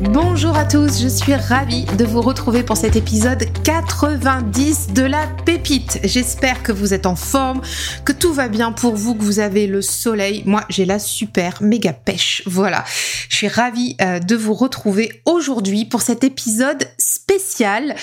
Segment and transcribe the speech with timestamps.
[0.00, 5.26] Bonjour à tous, je suis ravie de vous retrouver pour cet épisode 90 de la
[5.44, 6.00] pépite.
[6.04, 7.60] J'espère que vous êtes en forme,
[8.06, 10.42] que tout va bien pour vous, que vous avez le soleil.
[10.46, 12.42] Moi, j'ai la super méga pêche.
[12.46, 12.82] Voilà.
[13.28, 17.94] Je suis ravie euh, de vous retrouver aujourd'hui pour cet épisode spécial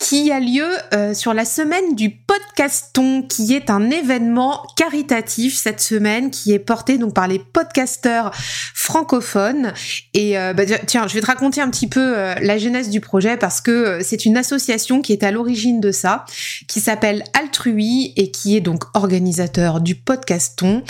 [0.00, 5.80] qui a lieu euh, sur la semaine du podcaston, qui est un événement caritatif cette
[5.80, 9.74] semaine, qui est porté donc par les podcasteurs francophones.
[10.14, 13.00] Et euh, bah, tiens, je vais te raconter un petit peu euh, la genèse du
[13.00, 16.24] projet parce que c'est une association qui est à l'origine de ça,
[16.66, 20.82] qui s'appelle Altrui et qui est donc organisateur du podcaston.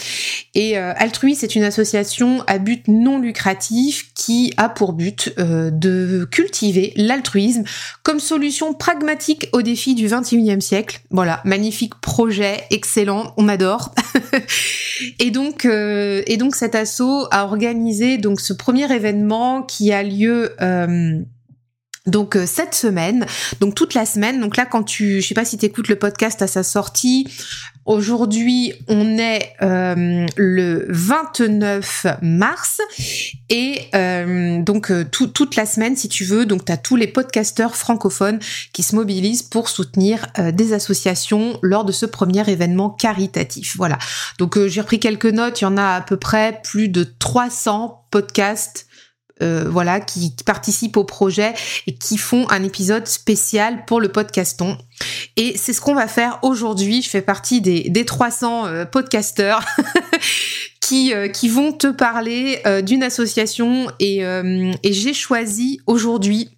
[0.55, 6.93] Et Altrui, c'est une association à but non lucratif qui a pour but de cultiver
[6.97, 7.65] l'altruisme
[8.03, 11.01] comme solution pragmatique pragmatique au défi du 21e siècle.
[11.11, 13.95] Voilà, magnifique projet, excellent, on adore.
[15.19, 20.03] et donc, euh, et donc cet assaut a organisé donc ce premier événement qui a
[20.03, 20.55] lieu.
[20.61, 21.19] Euh,
[22.07, 23.25] donc euh, cette semaine,
[23.61, 24.39] donc toute la semaine.
[24.41, 27.27] Donc là, quand tu, je sais pas si tu écoutes le podcast à sa sortie,
[27.87, 32.81] Aujourd'hui, on est euh, le 29 mars
[33.49, 37.07] et euh, donc euh, toute la semaine, si tu veux, donc tu as tous les
[37.07, 38.39] podcasteurs francophones
[38.75, 43.77] qui se mobilisent pour soutenir des associations lors de ce premier événement caritatif.
[43.77, 43.99] Voilà.
[44.39, 48.05] Donc j'ai repris quelques notes, il y en a à peu près plus de 300
[48.11, 48.87] podcasts
[49.43, 51.55] euh, voilà, qui, participent au projet
[51.87, 54.77] et qui font un épisode spécial pour le podcaston.
[55.37, 57.03] Et c'est ce qu'on va faire aujourd'hui.
[57.03, 59.65] Je fais partie des, des 300 euh, podcasteurs
[60.81, 64.23] qui, euh, qui vont te parler d'une association et
[64.85, 66.51] j'ai choisi aujourd'hui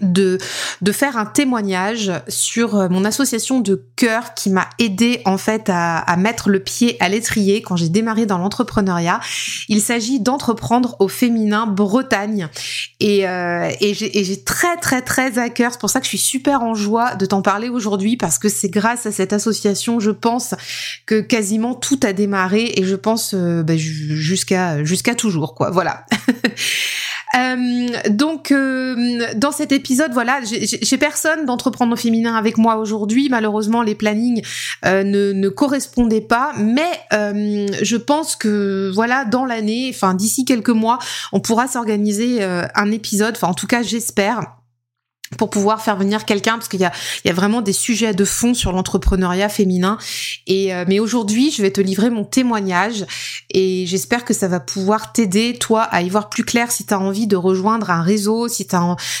[0.00, 0.38] de,
[0.80, 5.68] de faire un témoignage sur euh, mon association de cœur qui m'a aidé en fait
[5.68, 9.20] à, à, mettre le pied à l'étrier quand j'ai démarré dans l'entrepreneuriat.
[9.68, 12.48] Il s'agit d'entreprendre au féminin Bretagne
[13.00, 15.72] et, euh, et j'ai très très très à cœur.
[15.72, 18.48] C'est pour ça que je suis super en joie de t'en parler aujourd'hui parce que
[18.48, 20.54] c'est grâce à cette association, je pense,
[21.06, 25.70] que quasiment tout a démarré et je pense euh, bah, jusqu'à jusqu'à toujours quoi.
[25.70, 26.06] Voilà.
[27.34, 33.28] Euh, donc, euh, dans cet épisode, voilà, j'ai personne d'entreprendre au féminin avec moi aujourd'hui.
[33.28, 34.42] Malheureusement, les plannings
[34.84, 36.84] euh, ne, ne, correspondaient pas, mais
[37.82, 40.98] je pense que voilà, dans l'année, enfin d'ici quelques mois,
[41.32, 43.34] on pourra s'organiser un épisode.
[43.36, 44.63] Enfin, en tout cas, j'espère
[45.38, 46.92] pour pouvoir faire venir quelqu'un parce qu'il y a,
[47.24, 49.98] il y a vraiment des sujets de fond sur l'entrepreneuriat féminin.
[50.46, 53.04] Et euh, mais aujourd'hui je vais te livrer mon témoignage
[53.50, 56.94] et j'espère que ça va pouvoir t'aider toi à y voir plus clair si tu
[56.94, 58.66] as envie de rejoindre un réseau si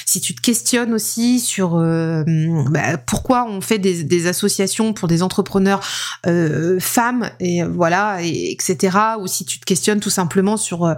[0.06, 2.22] si tu te questionnes aussi sur euh,
[2.70, 5.80] bah, pourquoi on fait des, associations pour des entrepreneurs
[6.26, 10.94] euh, femmes et voilà et, etc ou si tu te questionnes tout simplement sur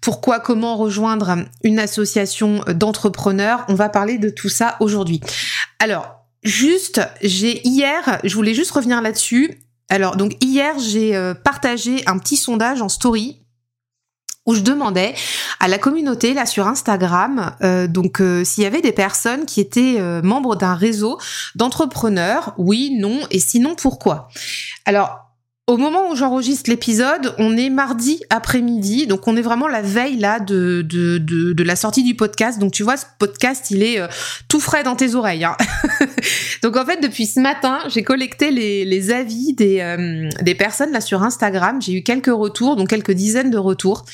[0.00, 3.64] pourquoi comment rejoindre une association d'entrepreneurs.
[3.68, 5.20] On va parler de tout ça aujourd'hui.
[5.78, 9.60] Alors, juste, j'ai hier, je voulais juste revenir là-dessus.
[9.88, 13.40] Alors, donc hier, j'ai euh, partagé un petit sondage en story
[14.46, 15.14] où je demandais
[15.58, 19.58] à la communauté là sur Instagram euh, donc euh, s'il y avait des personnes qui
[19.58, 21.18] étaient membres d'un réseau
[21.54, 24.28] d'entrepreneurs, oui, non et sinon pourquoi?
[24.84, 25.23] Alors
[25.66, 30.18] au moment où j'enregistre l'épisode, on est mardi après-midi, donc on est vraiment la veille
[30.18, 32.58] là de, de, de, la sortie du podcast.
[32.58, 34.06] Donc tu vois, ce podcast, il est euh,
[34.48, 35.44] tout frais dans tes oreilles.
[35.44, 35.56] Hein.
[36.62, 40.92] donc en fait, depuis ce matin, j'ai collecté les, les avis des, euh, des personnes
[40.92, 41.80] là sur Instagram.
[41.80, 44.04] J'ai eu quelques retours, donc quelques dizaines de retours.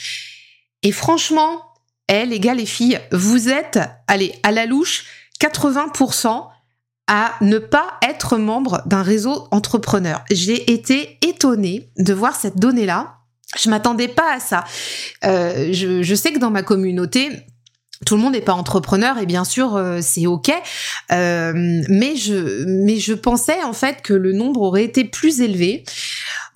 [0.85, 1.63] Et franchement,
[2.09, 5.05] eh les gars, les filles, vous êtes, allez, à la louche,
[5.41, 6.47] 80%
[7.11, 10.25] à ne pas être membre d'un réseau entrepreneur.
[10.31, 13.17] J'ai été étonnée de voir cette donnée-là.
[13.59, 14.65] Je m'attendais pas à ça.
[15.25, 17.31] Euh, je, je sais que dans ma communauté,
[18.07, 20.51] tout le monde n'est pas entrepreneur et bien sûr c'est ok
[21.11, 25.85] mais je mais je pensais en fait que le nombre aurait été plus élevé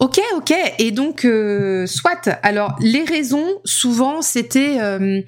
[0.01, 0.53] Ok, ok.
[0.79, 2.29] Et donc, euh, soit.
[2.43, 5.23] Alors, les raisons, souvent, c'était euh,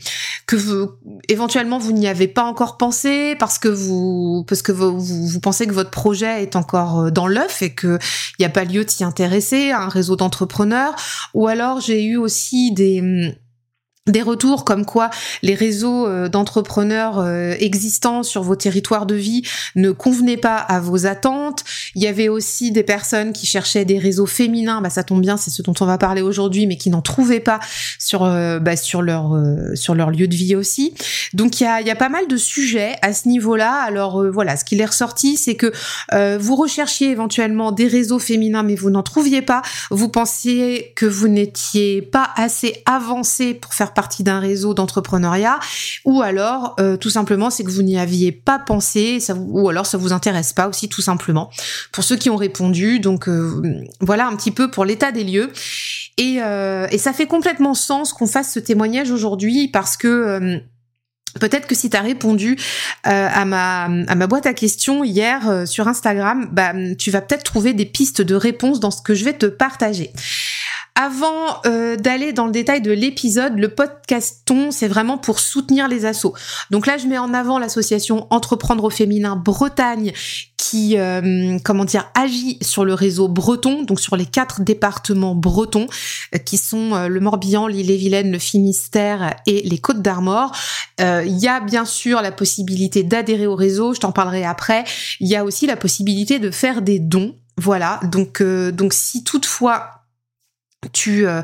[0.46, 0.90] que vous,
[1.28, 5.66] éventuellement, vous n'y avez pas encore pensé parce que vous, parce que vous, vous, pensez
[5.66, 7.98] que votre projet est encore euh, dans l'œuf et que
[8.38, 10.96] il n'y a pas lieu de s'y intéresser à un réseau d'entrepreneurs.
[11.32, 13.36] Ou alors, j'ai eu aussi des
[14.06, 15.10] des retours comme quoi
[15.42, 19.42] les réseaux euh, d'entrepreneurs euh, existants sur vos territoires de vie
[19.74, 21.64] ne convenaient pas à vos attentes.
[21.94, 25.36] Il y avait aussi des personnes qui cherchaient des réseaux féminins, bah ça tombe bien,
[25.36, 27.60] c'est ce dont on va parler aujourd'hui, mais qui n'en trouvaient pas
[27.98, 29.36] sur euh, bah, sur leur
[29.74, 30.94] sur leur lieu de vie aussi.
[31.32, 33.72] Donc il y a, y a pas mal de sujets à ce niveau-là.
[33.82, 35.72] Alors voilà, ce qui est ressorti, c'est que
[36.38, 39.62] vous recherchiez éventuellement des réseaux féminins, mais vous n'en trouviez pas.
[39.90, 45.58] Vous pensiez que vous n'étiez pas assez avancé pour faire partie d'un réseau d'entrepreneuriat,
[46.04, 49.98] ou alors euh, tout simplement c'est que vous n'y aviez pas pensé, ou alors ça
[49.98, 51.50] vous intéresse pas aussi tout simplement.
[51.90, 55.50] Pour ceux qui ont répondu, donc euh, voilà un petit peu pour l'état des lieux.
[56.18, 60.60] Et, euh, et ça fait complètement sens qu'on fasse ce témoignage aujourd'hui parce que
[61.38, 62.56] Peut-être que si tu as répondu
[63.02, 67.74] à, ma, à ma boîte à questions hier sur Instagram, bah, tu vas peut-être trouver
[67.74, 70.12] des pistes de réponse dans ce que je vais te partager.
[70.98, 76.06] Avant euh, d'aller dans le détail de l'épisode, le podcaston, c'est vraiment pour soutenir les
[76.06, 76.32] assos.
[76.70, 80.14] Donc là, je mets en avant l'association Entreprendre au féminin Bretagne
[80.56, 85.86] qui, euh, comment dire, agit sur le réseau breton, donc sur les quatre départements bretons,
[86.34, 90.52] euh, qui sont le Morbihan, l'Ille-et-Vilaine, le Finistère et les Côtes d'Armor.
[90.98, 94.84] Il y a bien sûr la possibilité d'adhérer au réseau, je t'en parlerai après.
[95.20, 97.34] Il y a aussi la possibilité de faire des dons.
[97.58, 99.95] Voilà, donc donc si toutefois
[100.92, 101.42] tu, euh,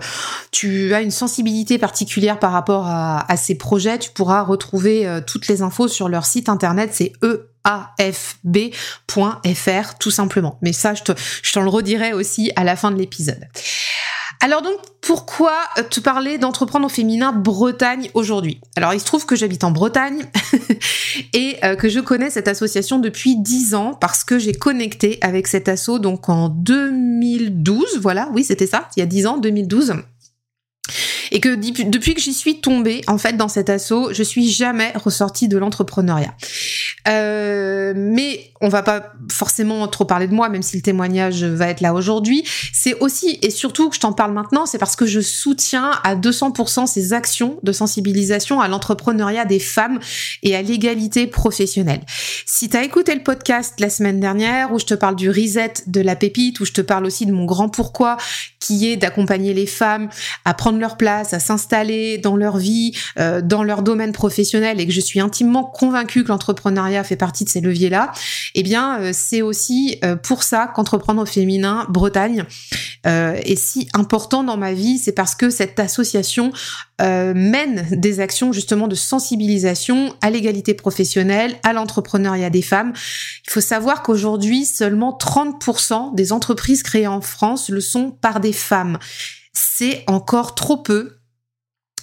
[0.51, 5.49] tu as une sensibilité particulière par rapport à, ces projets, tu pourras retrouver euh, toutes
[5.49, 7.13] les infos sur leur site internet, c'est
[7.99, 8.65] eafb.fr
[9.99, 10.59] tout simplement.
[10.63, 13.47] Mais ça, je t'en le redirai aussi à la fin de l'épisode.
[14.45, 15.53] Alors donc, pourquoi
[15.89, 18.61] te parler d'entreprendre au féminin Bretagne aujourd'hui?
[18.75, 20.25] Alors, il se trouve que j'habite en Bretagne
[21.33, 25.47] et euh, que je connais cette association depuis 10 ans parce que j'ai connecté avec
[25.47, 29.95] cet asso donc en 2012, voilà, oui, c'était ça, il y a 10 ans, 2012
[31.33, 31.57] et que
[31.89, 35.57] depuis que j'y suis tombée en fait dans cet assaut, je suis jamais ressortie de
[35.57, 36.35] l'entrepreneuriat.
[37.09, 41.69] Euh, mais on va pas forcément trop parler de moi, même si le témoignage va
[41.69, 42.45] être là aujourd'hui.
[42.73, 46.15] C'est aussi et surtout que je t'en parle maintenant, c'est parce que je soutiens à
[46.15, 50.01] 200% ces actions de sensibilisation à l'entrepreneuriat des femmes
[50.43, 52.03] et à l'égalité professionnelle.
[52.45, 55.73] Si tu as écouté le podcast la semaine dernière où je te parle du reset
[55.87, 58.19] de la pépite, où je te parle aussi de mon grand pourquoi
[58.61, 60.09] qui est d'accompagner les femmes
[60.45, 64.87] à prendre leur place, à s'installer dans leur vie, euh, dans leur domaine professionnel et
[64.87, 68.13] que je suis intimement convaincue que l'entrepreneuriat fait partie de ces leviers-là,
[68.55, 72.45] eh bien euh, c'est aussi euh, pour ça qu'entreprendre au féminin Bretagne
[73.05, 76.53] est si important dans ma vie, c'est parce que cette association
[77.01, 82.93] mène des actions justement de sensibilisation à l'égalité professionnelle, à l'entrepreneuriat des femmes.
[83.45, 88.53] Il faut savoir qu'aujourd'hui, seulement 30% des entreprises créées en France le sont par des
[88.53, 88.99] femmes.
[89.53, 91.19] C'est encore trop peu.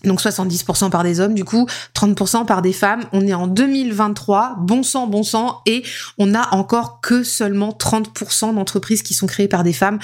[0.03, 3.03] Donc 70% par des hommes, du coup 30% par des femmes.
[3.11, 5.83] On est en 2023, bon sang, bon sang, et
[6.17, 9.99] on n'a encore que seulement 30% d'entreprises qui sont créées par des femmes.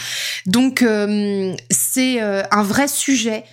[0.46, 3.46] Donc euh, c'est euh, un vrai sujet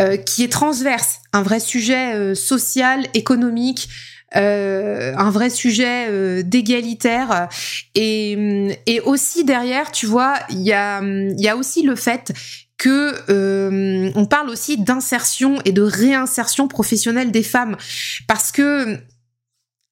[0.00, 3.88] euh, qui est transverse, un vrai sujet social, économique,
[4.34, 7.48] un vrai sujet d'égalitaire
[7.94, 12.34] et, et aussi derrière tu vois il y a il y a aussi le fait
[12.78, 17.76] que euh, on parle aussi d'insertion et de réinsertion professionnelle des femmes.
[18.26, 18.98] Parce que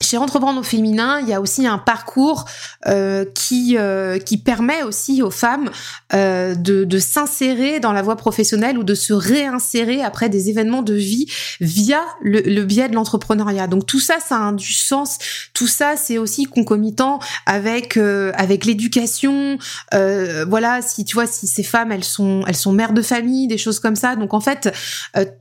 [0.05, 2.45] chez Entreprendre au féminin, il y a aussi un parcours
[2.87, 5.71] euh, qui euh, qui permet aussi aux femmes
[6.13, 10.95] euh, de, s'insérer dans la voie professionnelle ou de se réinsérer après des événements de
[10.95, 11.27] vie
[11.61, 13.67] via le, biais de l'entrepreneuriat.
[13.67, 15.19] Donc tout ça, ça a du sens.
[15.55, 19.59] Tout ça, c'est aussi concomitant avec avec l'éducation.
[19.93, 23.59] Voilà, si tu vois, si ces femmes, elles sont elles sont mères de famille, des
[23.59, 24.17] choses comme ça.
[24.17, 24.73] Donc en fait,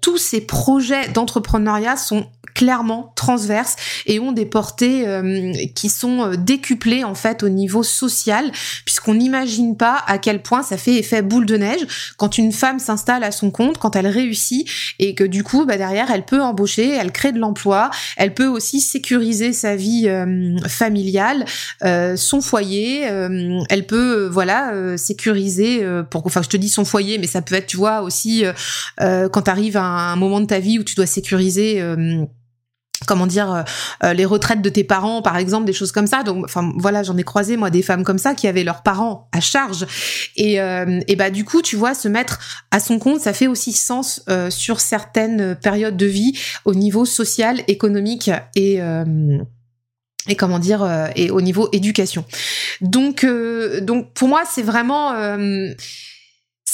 [0.02, 6.36] tous ces projets d'entrepreneuriat sont clairement transverses et ont des portées euh, qui sont euh,
[6.36, 8.52] décuplées en fait au niveau social
[8.86, 12.78] puisqu'on n'imagine pas à quel point ça fait effet boule de neige quand une femme
[12.78, 14.70] s'installe à son compte, quand elle réussit
[15.00, 18.46] et que du coup bah, derrière elle peut embaucher, elle crée de l'emploi, elle peut
[18.46, 21.46] aussi sécuriser sa vie euh, familiale,
[22.16, 23.02] son foyer,
[23.70, 25.84] elle peut voilà sécuriser
[26.14, 28.44] enfin je te dis son foyer mais ça peut être tu vois aussi
[29.00, 31.82] quand tu arrives à un moment de ta vie où tu dois sécuriser
[33.06, 33.62] comment dire euh,
[34.04, 36.24] euh, les retraites de tes parents par exemple des choses comme ça.
[36.24, 39.30] Donc enfin voilà j'en ai croisé moi des femmes comme ça qui avaient leurs parents
[39.32, 39.86] à charge.
[40.36, 42.40] Et euh, et bah du coup tu vois se mettre
[42.72, 47.62] à son compte ça fait aussi sens sur certaines périodes de vie au niveau social
[47.68, 48.80] économique et
[50.30, 52.26] et comment dire et au niveau éducation.
[52.82, 53.26] Donc
[53.82, 55.14] donc pour moi c'est vraiment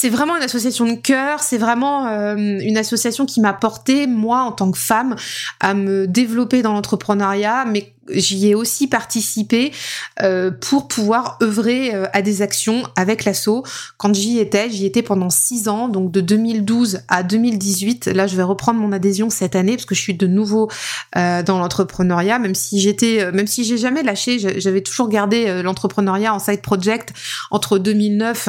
[0.02, 4.44] c'est vraiment une association de cœur, c'est vraiment euh, une association qui m'a porté, moi,
[4.44, 5.18] en tant que femme,
[5.60, 9.74] à me développer dans l'entrepreneuriat, mais j'y ai aussi participé
[10.22, 13.66] euh, pour pouvoir œuvrer euh, à des actions avec l'assaut.
[13.98, 18.06] Quand j'y étais, j'y étais pendant six ans, donc de 2012 à 2018.
[18.06, 20.70] Là, je vais reprendre mon adhésion cette année parce que je suis de nouveau
[21.14, 26.62] dans l'entrepreneuriat, même si j'étais, même j'ai jamais lâché, j'avais toujours gardé l'entrepreneuriat en side
[26.62, 27.12] project
[27.52, 28.48] entre 2009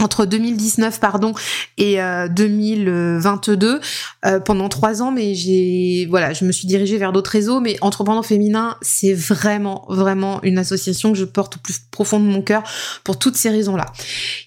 [0.00, 1.34] entre 2019 pardon
[1.76, 1.98] et
[2.30, 3.80] 2022 euh,
[4.24, 7.76] euh, pendant trois ans mais j'ai voilà je me suis dirigée vers d'autres réseaux mais
[7.80, 12.42] entrepreneur féminin c'est vraiment vraiment une association que je porte au plus profond de mon
[12.42, 12.62] cœur
[13.04, 13.86] pour toutes ces raisons là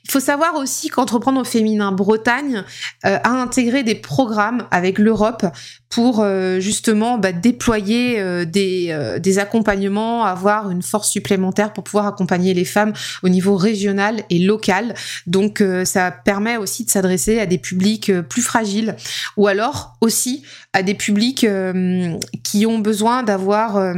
[0.03, 2.63] il faut savoir aussi qu'entreprendre féminin Bretagne
[3.05, 5.45] euh, a intégré des programmes avec l'Europe
[5.91, 6.25] pour
[6.59, 12.93] justement bah, déployer des, des accompagnements avoir une force supplémentaire pour pouvoir accompagner les femmes
[13.23, 14.93] au niveau régional et local.
[15.27, 18.95] Donc euh, ça permet aussi de s'adresser à des publics euh, plus fragiles
[19.37, 20.43] ou alors aussi
[20.73, 23.93] à des publics euh, qui ont besoin d'avoir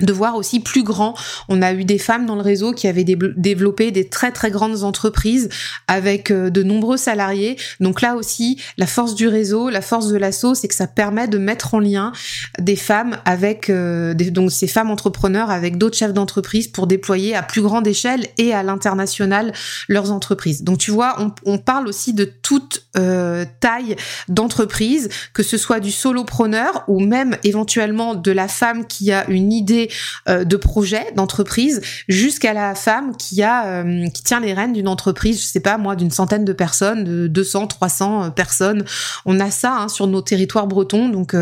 [0.00, 1.14] de voir aussi plus grand.
[1.48, 4.82] On a eu des femmes dans le réseau qui avaient développé des très très grandes
[4.82, 5.48] entreprises
[5.88, 7.56] avec euh, de nombreux salariés.
[7.80, 11.28] Donc là aussi, la force du réseau, la force de l'assaut, c'est que ça permet
[11.28, 12.12] de mettre en lien
[12.58, 17.42] des femmes avec euh, donc ces femmes entrepreneurs avec d'autres chefs d'entreprise pour déployer à
[17.42, 19.52] plus grande échelle et à l'international
[19.88, 20.62] leurs entreprises.
[20.62, 23.96] Donc tu vois, on, parle aussi de toute euh, taille
[24.28, 29.52] d'entreprise, que ce soit du solopreneur ou même éventuellement de la femme qui a une
[29.52, 29.85] idée
[30.28, 35.46] euh, de projet d'entreprise jusqu'à la femme euh, qui tient les rênes d'une entreprise, je
[35.46, 38.84] sais pas moi, d'une centaine de personnes, de 200, 300 euh, personnes.
[39.24, 41.34] On a ça hein, sur nos territoires bretons, donc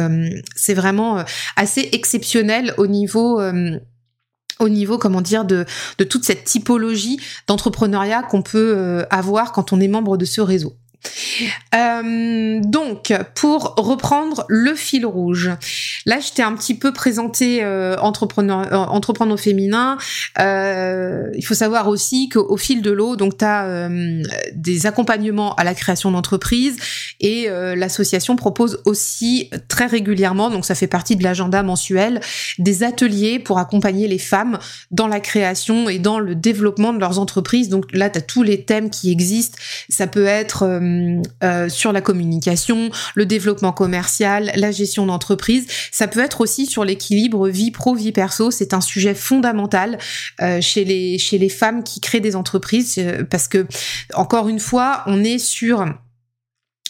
[0.56, 1.24] c'est vraiment
[1.56, 3.40] assez exceptionnel au niveau
[4.60, 5.64] au niveau, comment dire, de
[6.08, 10.74] toute cette typologie d'entrepreneuriat qu'on peut avoir quand on est membre de ce réseau.
[11.74, 15.50] Euh, donc, pour reprendre le fil rouge,
[16.06, 19.98] là, je t'ai un petit peu présenté euh, entrepreneur, euh, féminin.
[20.38, 23.88] Euh, il faut savoir aussi qu'au fil de l'eau, donc, tu as
[24.54, 26.76] des accompagnements à la création d'entreprise
[27.20, 32.20] et l'association propose aussi très régulièrement, donc ça fait partie de l'agenda mensuel,
[32.58, 34.58] des ateliers pour accompagner les femmes
[34.90, 37.68] dans la création et dans le développement de leurs entreprises.
[37.68, 39.58] Donc là, tu as tous les thèmes qui existent.
[39.88, 45.66] Ça peut être euh, euh, sur la communication, le développement commercial, la gestion d'entreprise.
[45.90, 48.50] Ça peut être aussi sur l'équilibre vie pro vie perso.
[48.50, 49.98] C'est un sujet fondamental
[50.40, 53.66] euh, chez les chez les femmes qui créent des entreprises parce que
[54.14, 55.84] encore une fois, on est sur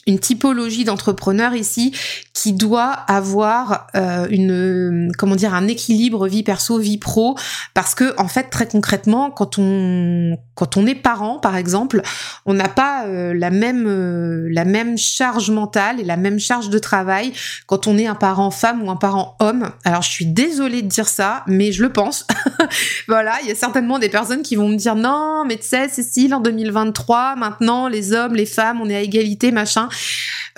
[0.06, 1.92] une typologie d'entrepreneur ici
[2.34, 7.38] qui doit avoir euh, une comment dire un équilibre vie perso vie pro.
[7.74, 12.02] Parce que en fait très concrètement quand on quand on est parent par exemple
[12.44, 16.70] on n'a pas euh, la même euh, la même charge mentale et la même charge
[16.70, 17.32] de travail
[17.66, 19.70] quand on est un parent femme ou un parent homme.
[19.84, 22.26] Alors je suis désolée de dire ça mais je le pense.
[23.06, 25.88] Voilà il y a certainement des personnes qui vont me dire non mais tu sais
[25.88, 29.88] Cécile en 2023 maintenant les hommes les femmes on est à égalité machin.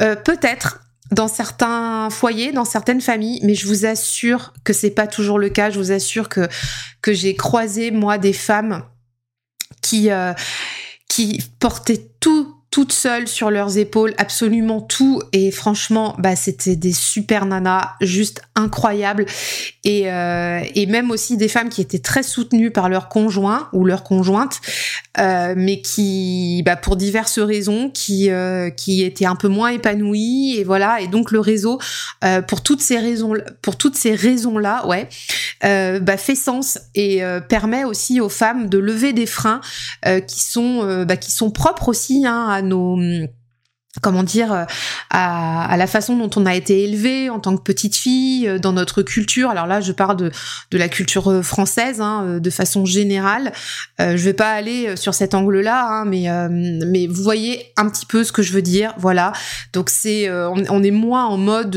[0.01, 5.07] Euh, peut-être dans certains foyers, dans certaines familles, mais je vous assure que c'est pas
[5.07, 5.71] toujours le cas.
[5.71, 6.49] Je vous assure que
[7.03, 8.85] que j'ai croisé moi des femmes
[9.83, 10.33] qui euh,
[11.09, 15.23] qui portaient tout toutes seules sur leurs épaules, absolument tout.
[15.33, 19.25] Et franchement, bah, c'était des super nanas, juste incroyables.
[19.83, 23.87] Et, euh, et même aussi des femmes qui étaient très soutenues par leur conjoint ou
[23.87, 24.61] leur conjointe,
[25.19, 30.57] euh, mais qui, bah, pour diverses raisons, qui, euh, qui étaient un peu moins épanouies.
[30.59, 31.01] Et voilà.
[31.01, 31.79] Et donc le réseau,
[32.47, 35.09] pour toutes ces raisons, pour toutes ces raisons-là, ouais,
[35.65, 39.63] euh, bah, fait sens et permet aussi aux femmes de lever des freins
[40.27, 42.99] qui sont, bah, qui sont propres aussi hein, à nos
[44.03, 44.67] comment dire
[45.11, 48.59] à, à, la façon dont on a été élevé en tant que petite fille euh,
[48.59, 49.51] dans notre culture.
[49.51, 50.31] Alors là je parle de,
[50.73, 53.53] la culture euh, française hein, euh, de façon générale.
[54.01, 58.07] Euh, je vais pas aller sur cet angle là hein, mais vous voyez un petit
[58.07, 58.95] peu ce que je veux dire.
[58.99, 59.33] Voilà.
[59.73, 61.77] Donc on, est moins en mode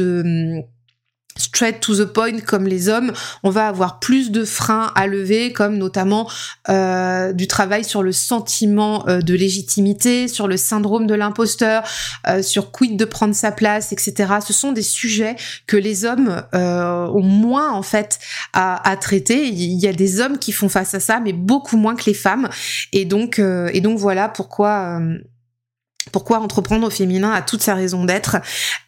[1.39, 3.11] straight to the point comme les hommes,
[3.43, 6.29] on va avoir plus de freins à lever, comme notamment
[6.69, 11.83] euh, du travail sur le sentiment euh, de légitimité, sur le syndrome de l'imposteur,
[12.27, 14.33] euh, sur quid de prendre sa place, etc.
[14.45, 15.35] Ce sont des sujets
[15.67, 18.19] que les hommes ont moins en fait
[18.53, 19.47] à, à, traiter.
[19.47, 22.13] Il y a des hommes qui font face à ça, mais beaucoup moins que les
[22.13, 22.49] femmes.
[22.91, 24.99] Et donc, et donc voilà pourquoi
[26.11, 28.37] pourquoi entreprendre au féminin a toute sa raison d'être.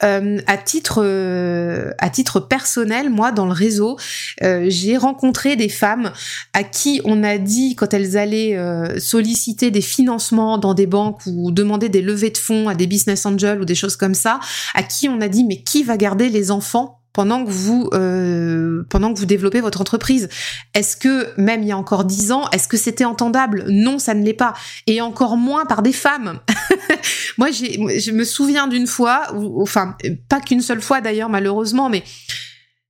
[0.03, 3.97] Euh, à titre euh, à titre personnel, moi dans le réseau,
[4.43, 6.11] euh, j'ai rencontré des femmes
[6.53, 8.57] à qui on a dit quand elles allaient
[8.99, 13.25] solliciter des financements dans des banques ou demander des levées de fonds à des business
[13.25, 14.39] angels ou des choses comme ça,
[14.73, 18.83] à qui on a dit mais qui va garder les enfants pendant que vous euh,
[18.89, 20.29] pendant que vous développez votre entreprise.
[20.73, 23.65] Est-ce que même il y a encore dix ans, est-ce que c'était entendable?
[23.69, 24.53] Non, ça ne l'est pas,
[24.87, 26.39] et encore moins par des femmes.
[27.37, 29.27] Moi, je me souviens d'une fois,
[29.57, 29.95] enfin
[30.29, 32.03] pas qu'une seule fois d'ailleurs malheureusement, mais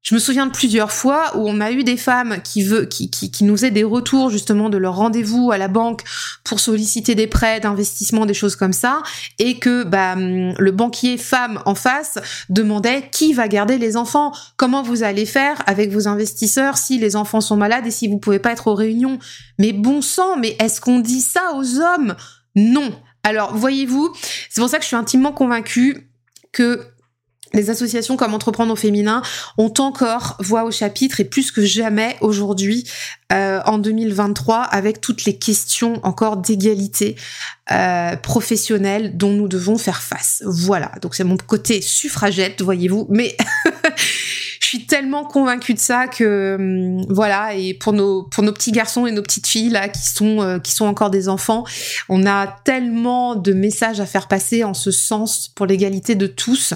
[0.03, 2.63] je me souviens de plusieurs fois où on a eu des femmes qui,
[3.41, 6.01] nous faisaient des retours justement de leur rendez-vous à la banque
[6.43, 9.03] pour solliciter des prêts d'investissement, des choses comme ça,
[9.37, 12.17] et que bah, le banquier femme en face
[12.49, 17.15] demandait qui va garder les enfants, comment vous allez faire avec vos investisseurs si les
[17.15, 19.19] enfants sont malades et si vous pouvez pas être aux réunions?
[19.59, 22.15] Mais bon sang, mais est-ce qu'on dit ça aux hommes?
[22.55, 22.91] Non.
[23.23, 24.11] Alors voyez-vous,
[24.49, 26.09] c'est pour ça que je suis intimement convaincue
[26.51, 26.81] que
[27.53, 29.21] les associations comme Entreprendre au féminin
[29.57, 32.89] ont encore voix au chapitre et plus que jamais aujourd'hui
[33.31, 37.15] euh, en 2023 avec toutes les questions encore d'égalité
[37.71, 40.43] euh, professionnelle dont nous devons faire face.
[40.45, 43.37] Voilà, donc c'est mon côté suffragette, voyez-vous, mais
[44.59, 47.53] je suis tellement convaincue de ça que hum, voilà.
[47.53, 50.59] Et pour nos pour nos petits garçons et nos petites filles là qui sont euh,
[50.59, 51.65] qui sont encore des enfants,
[52.09, 56.73] on a tellement de messages à faire passer en ce sens pour l'égalité de tous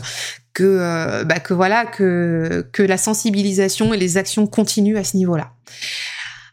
[0.55, 5.17] que, euh, bah, que voilà que, que la sensibilisation et les actions continuent à ce
[5.17, 5.51] niveau-là.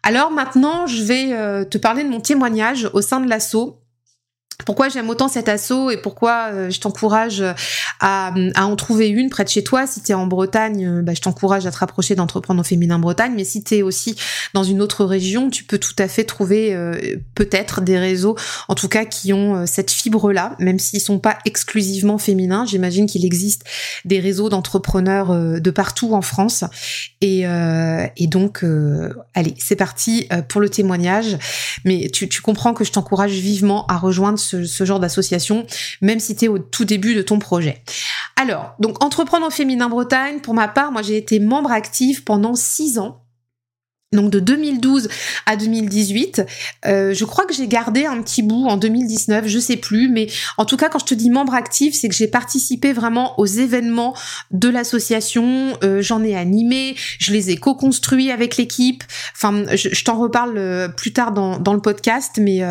[0.02, 3.81] Alors maintenant, je vais euh, te parler de mon témoignage au sein de l'assaut
[4.64, 7.52] pourquoi j'aime autant cet assaut et pourquoi euh, je t'encourage euh,
[8.00, 9.86] à, en trouver une près de chez toi?
[9.86, 12.98] Si tu es en Bretagne, euh, bah, je t'encourage à te rapprocher d'entreprendre au féminin
[12.98, 13.32] Bretagne.
[13.36, 14.16] Mais si tu es aussi
[14.54, 16.76] dans une autre région, tu peux tout à fait trouver
[17.34, 18.36] peut-être des réseaux,
[18.68, 22.64] en tout cas qui ont cette fibre-là, même s'ils sont pas exclusivement féminins.
[22.66, 23.64] J'imagine qu'il existe
[24.04, 26.64] des réseaux d'entrepreneurs de partout en France.
[27.20, 28.64] Et, et donc,
[29.34, 31.38] allez, c'est parti pour le témoignage.
[31.84, 35.66] Mais tu, tu comprends que je t'encourage vivement à rejoindre ce ce, genre d'association,
[36.00, 37.82] même si tu au tout début de ton projet.
[38.36, 42.54] Alors, donc entreprendre en féminin Bretagne, pour ma part, moi j'ai été membre active pendant
[42.54, 43.21] six ans
[44.12, 45.08] donc de 2012
[45.46, 46.42] à 2018.
[46.86, 50.28] Euh, je crois que j'ai gardé un petit bout en 2019, je sais plus, mais
[50.58, 53.46] en tout cas quand je te dis membre actif, c'est que j'ai participé vraiment aux
[53.46, 54.14] événements
[54.50, 59.02] de l'association, euh, j'en ai animé, je les ai co-construits avec l'équipe.
[59.34, 62.62] Enfin, je, t'en reparle euh, plus tard dans, dans le podcast, mais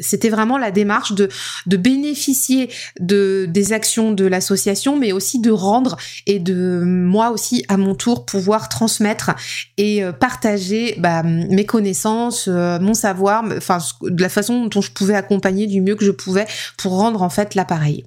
[0.00, 1.28] c'était vraiment la démarche de,
[1.66, 2.68] de bénéficier
[3.00, 7.94] de des actions de l'association, mais aussi de rendre et de moi aussi à mon
[7.94, 9.32] tour pouvoir transmettre
[9.78, 15.14] et partager bah, mes connaissances, euh, mon savoir, enfin de la façon dont je pouvais
[15.14, 18.04] accompagner du mieux que je pouvais pour rendre en fait l'appareil.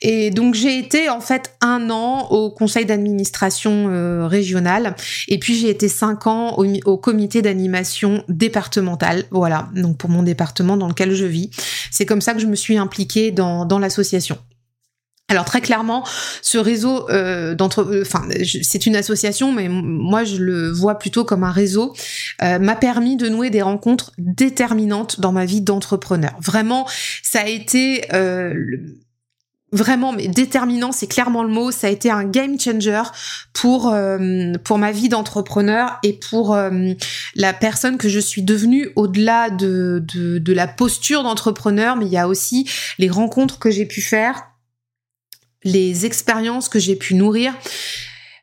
[0.00, 4.94] Et donc j'ai été en fait un an au conseil d'administration euh, régional
[5.28, 9.24] et puis j'ai été cinq ans au, comité d'animation départemental.
[9.30, 11.50] Voilà, donc pour mon département dans lequel je vis.
[11.90, 14.38] C'est comme ça que je me suis impliquée dans l'association.
[15.30, 16.04] Alors très clairement,
[16.40, 18.26] ce réseau euh, d'entre, euh, enfin
[18.62, 21.92] c'est une association, mais moi je le vois plutôt comme un réseau,
[22.42, 26.32] euh, m'a permis de nouer des rencontres déterminantes dans ma vie d'entrepreneur.
[26.40, 26.86] Vraiment,
[27.22, 28.06] ça a été
[29.70, 31.70] vraiment mais déterminant, c'est clairement le mot.
[31.72, 33.02] Ça a été un game changer
[33.52, 33.94] pour
[34.64, 36.56] pour ma vie d'entrepreneur et pour
[37.34, 38.88] la personne que je suis devenue.
[38.96, 42.66] Au-delà de, de de la posture d'entrepreneur, mais il y a aussi
[42.98, 44.47] les rencontres que j'ai pu faire
[45.64, 47.54] les expériences que j'ai pu nourrir.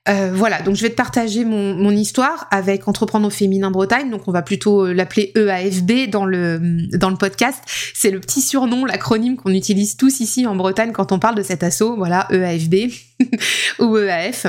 [0.07, 4.11] Euh, voilà, donc je vais te partager mon, histoire avec Entreprendre au féminin Bretagne.
[4.11, 6.59] Donc on va plutôt euh, l'appeler EAFB dans le
[6.95, 7.63] dans le podcast.
[7.95, 11.41] C'est le petit surnom, l'acronyme qu'on utilise tous ici en Bretagne quand on parle de
[11.41, 11.95] cet assaut.
[11.95, 12.91] Voilà, EAFB
[13.79, 14.47] ou EAF.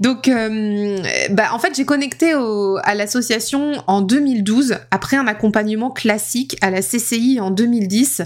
[0.00, 0.98] Donc, euh,
[1.30, 6.70] bah, en fait, j'ai connecté au, à l'association en 2012 après un accompagnement classique à
[6.70, 8.22] la CCI en 2010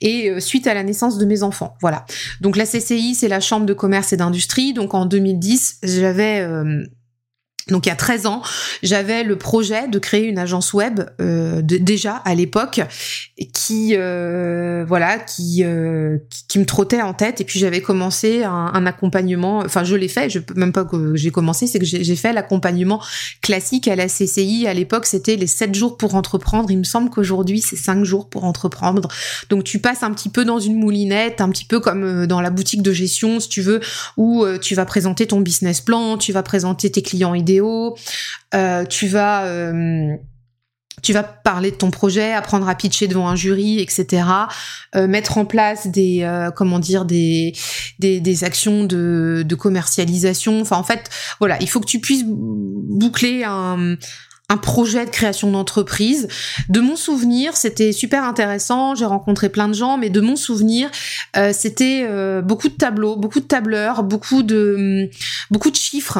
[0.00, 1.76] et euh, suite à la naissance de mes enfants.
[1.80, 2.06] Voilà.
[2.40, 4.72] Donc la CCI, c'est la Chambre de commerce et d'industrie.
[4.72, 6.84] Donc en 2010, j'avais euh,
[7.70, 8.42] Donc il y a 13 ans,
[8.82, 12.80] j'avais le projet de créer une agence web euh, déjà à l'époque
[13.52, 17.40] qui euh, voilà qui, euh, qui, me trottait en tête.
[17.40, 19.58] Et puis j'avais commencé un, accompagnement.
[19.58, 20.30] Enfin je l'ai fait.
[20.30, 21.66] Je même pas que j'ai commencé.
[21.66, 23.00] C'est que j'ai fait l'accompagnement
[23.42, 26.70] classique à la CCI à l'époque c'était les 7 jours pour entreprendre.
[26.70, 29.08] Il me semble qu'aujourd'hui c'est 5 jours pour entreprendre.
[29.48, 32.50] Donc tu passes un petit peu dans une moulinette un petit peu comme dans la
[32.50, 33.80] boutique de gestion si tu veux
[34.16, 37.59] où tu vas présenter ton business plan tu vas présenter tes clients idéaux
[38.54, 40.16] euh, tu vas euh,
[41.02, 44.22] tu vas parler de ton projet, apprendre à pitcher devant un jury, etc.
[44.94, 47.54] Euh, mettre en place des comment dire des,
[47.98, 50.60] des, actions de, commercialisation.
[50.60, 53.96] Enfin en fait voilà, il faut que tu puisses boucler un
[54.60, 56.28] projet de création d'entreprise.
[56.68, 58.94] De mon souvenir, c'était super intéressant.
[58.94, 60.90] J'ai rencontré plein de gens, mais de mon souvenir,
[61.52, 62.06] c'était
[62.42, 65.08] beaucoup de tableaux, beaucoup de tableurs, beaucoup de
[65.50, 66.18] beaucoup de chiffres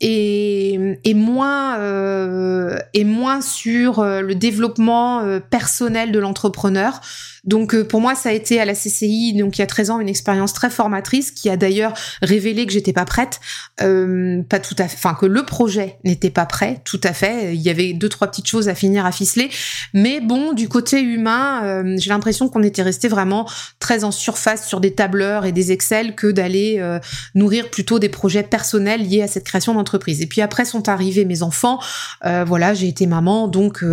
[0.00, 7.00] et, moins euh, et moins sur le développement personnel de l'entrepreneur.
[7.46, 9.90] Donc euh, pour moi, ça a été à la CCI, donc il y a 13
[9.90, 13.40] ans, une expérience très formatrice qui a d'ailleurs révélé que j'étais pas prête,
[13.80, 17.54] euh, pas tout à fait, enfin que le projet n'était pas prêt, tout à fait.
[17.54, 19.48] Il y avait deux trois petites choses à finir à ficeler,
[19.94, 24.66] mais bon, du côté humain, euh, j'ai l'impression qu'on était resté vraiment très en surface
[24.66, 26.98] sur des tableurs et des Excel que d'aller euh,
[27.36, 29.85] nourrir plutôt des projets personnels liés à cette création d'entreprise.
[30.20, 31.78] Et puis après sont arrivés mes enfants,
[32.22, 33.84] voilà, j'ai été maman, donc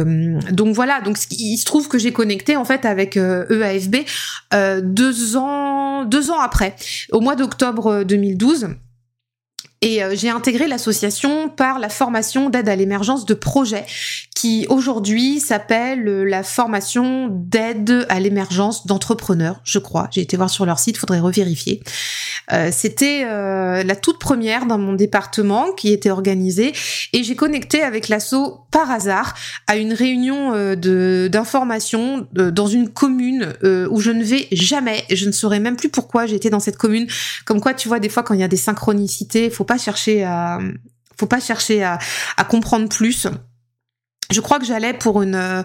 [0.52, 3.96] donc voilà, donc il se trouve que j'ai connecté en fait avec EAFB
[4.54, 6.76] euh, deux ans deux ans après,
[7.12, 8.70] au mois d'octobre 2012.
[9.84, 13.86] Et euh, j'ai intégré l'association par la formation d'aide à l'émergence de projets
[14.44, 20.10] qui aujourd'hui s'appelle euh, la formation d'aide à l'émergence d'entrepreneurs, je crois.
[20.12, 21.82] J'ai été voir sur leur site, faudrait revérifier.
[22.52, 26.74] Euh, C'était la toute première dans mon département qui était organisée
[27.14, 29.34] et j'ai connecté avec l'asso par hasard
[29.68, 35.06] à une réunion euh, d'information dans une commune où je ne vais jamais.
[35.10, 37.08] Je ne saurais même plus pourquoi j'étais dans cette commune.
[37.46, 40.24] Comme quoi, tu vois, des fois quand il y a des synchronicités, faut pas chercher
[40.24, 40.60] à,
[41.18, 42.00] faut pas chercher à,
[42.50, 43.28] comprendre plus.
[44.32, 45.64] Je crois que j'allais pour une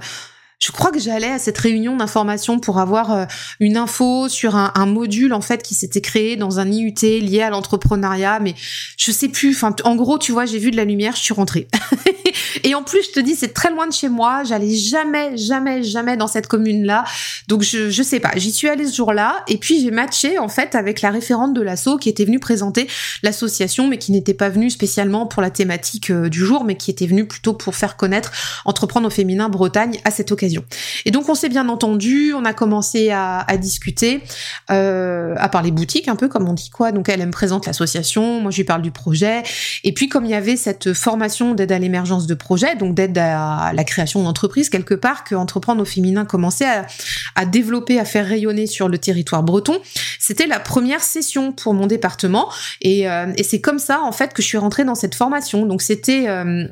[0.59, 3.25] je crois que j'allais à cette réunion d'information pour avoir euh,
[3.61, 7.51] une info sur un, module en fait qui s'était créé dans un IUT lié à
[7.51, 8.55] l'entrepreneuriat, mais
[8.97, 9.63] je sais plus.
[9.85, 11.69] En gros, tu vois, j'ai vu de la lumière, je suis rentrée.
[12.65, 14.43] et en plus, je te dis, c'est très loin de chez moi.
[14.45, 17.05] J'allais jamais, jamais, jamais dans cette commune-là.
[17.47, 18.33] Donc je, je sais pas.
[18.37, 21.61] J'y suis allée ce jour-là et puis j'ai matché en fait avec la référente de
[21.61, 22.89] l'asso qui était venue présenter
[23.23, 26.91] l'association, mais qui n'était pas venue spécialement pour la thématique euh, du jour, mais qui
[26.91, 28.33] était venue plutôt pour faire connaître
[28.65, 30.48] entreprendre au féminin Bretagne à cette occasion.
[31.05, 34.23] Et donc on s'est bien entendu, on a commencé à, discuter,
[34.71, 36.93] euh, à parler boutique un peu comme on dit quoi.
[36.93, 39.43] Donc elle, me présente l'association, moi je lui parle du projet.
[39.85, 43.19] Et puis comme il y avait cette formation d'aide à l'émergence de projet, donc d'aide
[43.19, 46.85] à la création d'entreprise quelque part, que Entreprendre au féminin commençait
[47.35, 49.79] à, développer, à faire rayonner sur le territoire breton,
[50.19, 52.51] c'était la première session pour mon département.
[52.81, 55.65] Et, euh, c'est comme ça en fait que je suis rentrée dans cette formation.
[55.65, 56.67] Donc c'était euh,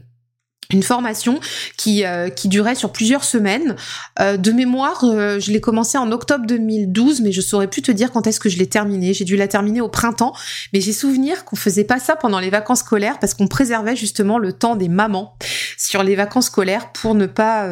[0.73, 1.41] une formation
[1.77, 3.77] qui, euh, qui durait sur plusieurs semaines.
[4.21, 7.93] Euh, de mémoire, euh, je l'ai commencé en octobre 2012, mais je saurais plus te
[7.93, 9.15] dire quand est-ce que je l'ai terminé.
[9.15, 10.33] J'ai dû la terminer au printemps,
[10.73, 14.39] mais j'ai souvenir qu'on faisait pas ça pendant les vacances scolaires parce qu'on préservait justement
[14.39, 15.37] le temps des mamans
[15.77, 17.67] sur les vacances scolaires pour ne pas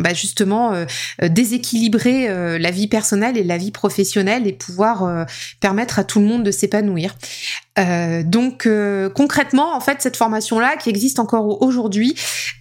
[0.00, 0.72] bah justement
[1.22, 5.26] déséquilibrer la vie personnelle et la vie professionnelle et pouvoir
[5.60, 7.14] permettre à tout le monde de s'épanouir.
[7.78, 12.14] Euh, donc euh, concrètement, en fait, cette formation-là, qui existe encore aujourd'hui,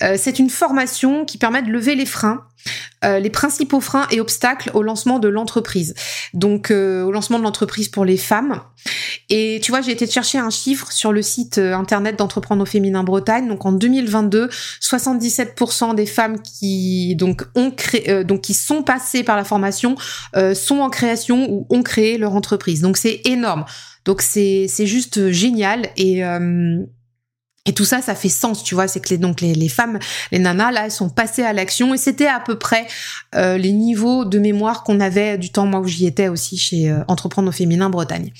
[0.04, 2.46] euh, c'est une formation qui permet de lever les freins,
[3.04, 5.96] les principaux freins et obstacles au lancement de l'entreprise.
[6.36, 8.62] Donc au lancement de l'entreprise pour les femmes.
[9.30, 13.48] Et tu vois, j'ai été chercher un chiffre sur le site internet d'Entreprendre au Bretagne.
[13.48, 19.36] Donc en 2022, 77% des femmes qui donc ont créé, donc qui sont passées par
[19.36, 19.96] la formation
[20.54, 22.82] sont en création ou ont créé leur entreprise.
[22.82, 23.66] Donc c'est énorme.
[24.06, 26.84] Donc c'est juste génial et euh,
[27.68, 28.88] et tout ça, ça fait sens, tu vois.
[28.88, 30.00] C'est que les, donc les, femmes,
[30.32, 32.88] les nanas, là, elles sont passées à l'action et c'était à peu près
[33.36, 36.90] euh, les niveaux de mémoire qu'on avait du temps, moi, où j'y étais aussi chez
[36.90, 38.34] euh, Entreprendre au féminin Bretagne.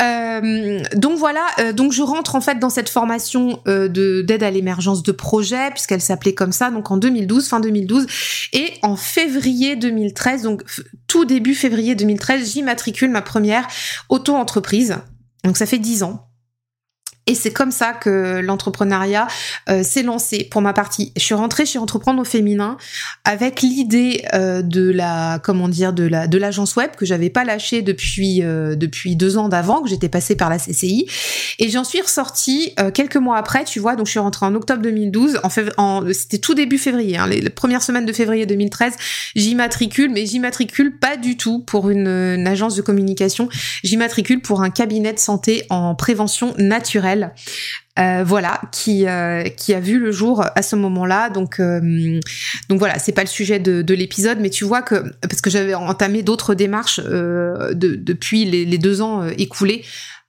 [0.00, 4.50] Euh, donc voilà, euh, donc je rentre en fait dans cette formation de d'aide à
[4.50, 8.06] l'émergence de projet, puisqu'elle s'appelait comme ça, donc en 2012, fin 2012.
[8.52, 10.62] Et en février 2013, donc
[11.06, 13.68] tout début février 2013, j'immatricule ma première
[14.08, 14.96] auto-entreprise.
[15.44, 16.29] Donc ça fait dix ans.
[17.30, 19.28] Et c'est comme ça que l'entrepreneuriat
[19.68, 21.12] euh, s'est lancé pour ma partie.
[21.16, 22.76] Je suis rentrée chez Entreprendre au féminin
[23.24, 27.44] avec l'idée euh, de la comment dire de la de l'agence web que j'avais pas
[27.44, 31.06] lâché depuis euh, depuis deux ans d'avant que j'étais passée par la CCI
[31.60, 33.62] et j'en suis ressortie quelques mois après.
[33.62, 35.38] Tu vois, donc je suis rentrée en octobre 2012.
[35.76, 38.94] En, c'était tout début février, hein, les, premières semaines de février 2013.
[39.36, 43.48] J'y matricule, mais j'y matricule pas du tout pour une, une agence de communication.
[43.84, 47.19] J'y matricule pour un cabinet de santé en prévention naturelle
[47.98, 51.28] euh, voilà, qui euh, qui a vu le jour à ce moment-là.
[51.28, 52.20] Donc euh,
[52.68, 55.74] donc voilà, c'est pas le sujet de, l'épisode, mais tu vois que parce que j'avais
[55.74, 59.84] entamé d'autres démarches depuis les, deux ans écoulés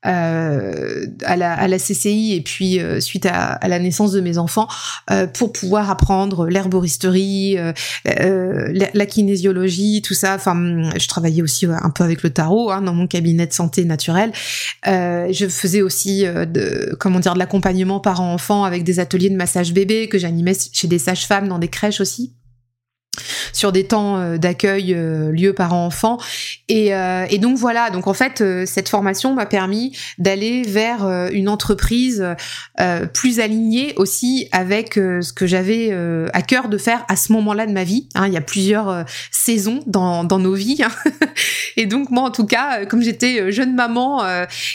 [0.06, 4.22] euh, à, la, à, la, CCI et puis euh, suite à, à, la naissance de
[4.22, 4.68] mes enfants
[5.12, 7.72] euh, pour pouvoir apprendre l'herboristerie, euh,
[8.06, 10.36] la, la, kinésiologie, tout ça.
[10.36, 13.86] Enfin, je travaillais aussi un peu avec le tarot hein, dans mon cabinet de santé
[13.86, 14.32] naturelle.
[14.86, 20.08] je faisais aussi de, comment dire de l'accompagnement parents-enfants avec des ateliers de massage bébé
[20.08, 22.34] que j'animais chez des sages-femmes dans des crèches aussi
[23.54, 26.18] sur des temps euh, d'accueil euh, lieu parents-enfants.
[26.70, 31.50] Et, euh, et, donc voilà, donc en fait, cette formation m'a permis d'aller vers une
[31.50, 32.26] entreprise
[33.14, 35.92] plus alignée aussi avec ce que j'avais
[36.34, 38.08] à cœur de faire à ce moment-là de ma vie.
[38.16, 40.82] Hein, il y a plusieurs saisons dans, dans nos vies.
[40.84, 40.92] Hein.
[41.78, 44.24] et donc moi, en tout cas, comme j'étais jeune maman,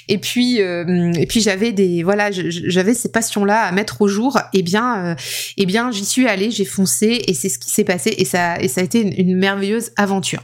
[0.09, 4.39] et puis et puis j'avais des voilà, j'avais ces passions-là à mettre au jour.
[4.53, 5.17] Et eh bien, et
[5.57, 8.15] eh bien, j'y suis allée, j'ai foncé, et c'est ce qui s'est passé.
[8.61, 10.43] Et ça a été une, merveilleuse aventure.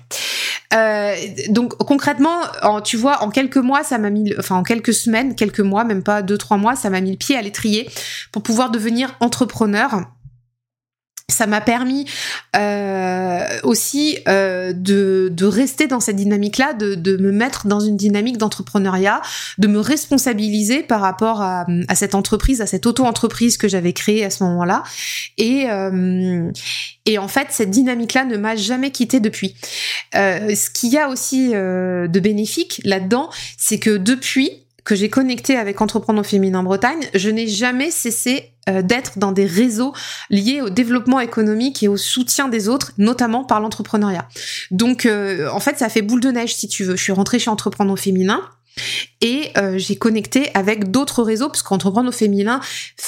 [0.75, 1.15] Euh,
[1.51, 2.41] donc concrètement,
[2.85, 6.03] tu vois, en quelques mois, ça m'a mis, enfin en quelques semaines, quelques mois, même
[6.03, 7.89] pas deux trois mois, ça m'a mis le pied à l'étrier
[8.31, 10.07] pour pouvoir devenir entrepreneur
[11.33, 12.07] ça m'a permis
[12.57, 17.97] euh, aussi euh, de, de, rester dans cette dynamique-là, de, de, me mettre dans une
[17.97, 19.21] dynamique d'entrepreneuriat,
[19.59, 24.25] de me responsabiliser par rapport à, à cette entreprise, à cette auto-entreprise que j'avais créée
[24.25, 24.83] à ce moment-là.
[25.39, 26.51] Et, euh,
[27.07, 29.57] et en fait, cette dynamique-là ne m'a jamais quittée depuis.
[30.15, 34.51] Euh, ce qu'il y a aussi euh, de bénéfique là-dedans, c'est que depuis,
[34.85, 39.47] que j'ai connecté avec Entreprendre Féminin Bretagne, je n'ai jamais cessé euh, d'être dans des
[39.47, 39.93] réseaux
[40.31, 44.29] liés au développement économique et au soutien des autres, notamment par l'entrepreneuriat.
[44.71, 46.97] Donc, euh, en fait, ça fait boule de neige, si tu veux.
[46.97, 48.41] Je suis rentrée chez Entreprendre Féminin.
[49.21, 52.61] Et euh, j'ai connecté avec d'autres réseaux, parce qu'entreprendre au féminin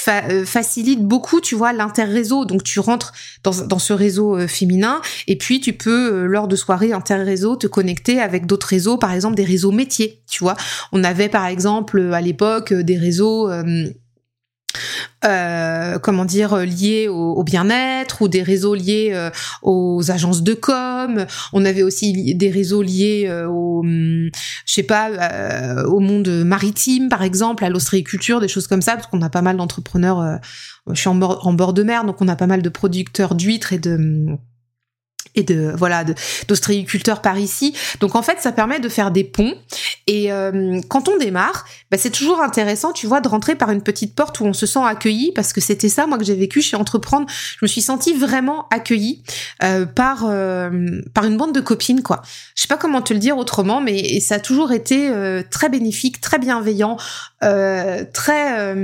[0.09, 2.45] euh, facilite beaucoup, tu vois, l'interréseau.
[2.45, 6.93] Donc tu rentres dans, ce réseau euh, féminin, et puis tu peux, lors de soirées
[6.93, 10.57] interréseau, te connecter avec d'autres réseaux, par exemple des réseaux métiers, tu vois.
[10.93, 13.51] On avait par exemple à l'époque des réseaux...
[15.25, 19.31] Euh, comment dire liés au, bien-être ou des réseaux liés euh,
[19.63, 21.25] aux agences de com.
[21.53, 24.31] On avait aussi des réseaux liés euh, au, hum,
[24.67, 29.07] je sais pas, au monde maritime par exemple, à l'ostréiculture, des choses comme ça, parce
[29.07, 30.41] qu'on a pas mal d'entrepreneurs.
[30.91, 33.35] je suis en bord, en bord de mer, donc on a pas mal de producteurs
[33.35, 34.39] d'huîtres et de hum,
[35.35, 36.05] et de voilà
[36.49, 37.75] d'ostréiculteurs par ici.
[38.01, 39.55] Donc en fait, ça permet de faire des ponts.
[40.07, 43.83] Et euh, quand on démarre, bah, c'est toujours intéressant, tu vois, de rentrer par une
[43.83, 46.63] petite porte où on se sent accueilli, parce que c'était ça, moi, que j'ai vécu
[46.63, 47.27] chez Entreprendre.
[47.29, 49.23] Je me suis sentie vraiment accueillie
[49.63, 52.23] euh, par euh, par une bande de copines, quoi.
[52.55, 55.11] Je sais pas comment te le dire autrement, mais ça a toujours été
[55.51, 56.97] très bénéfique, très bienveillant,
[57.41, 58.75] très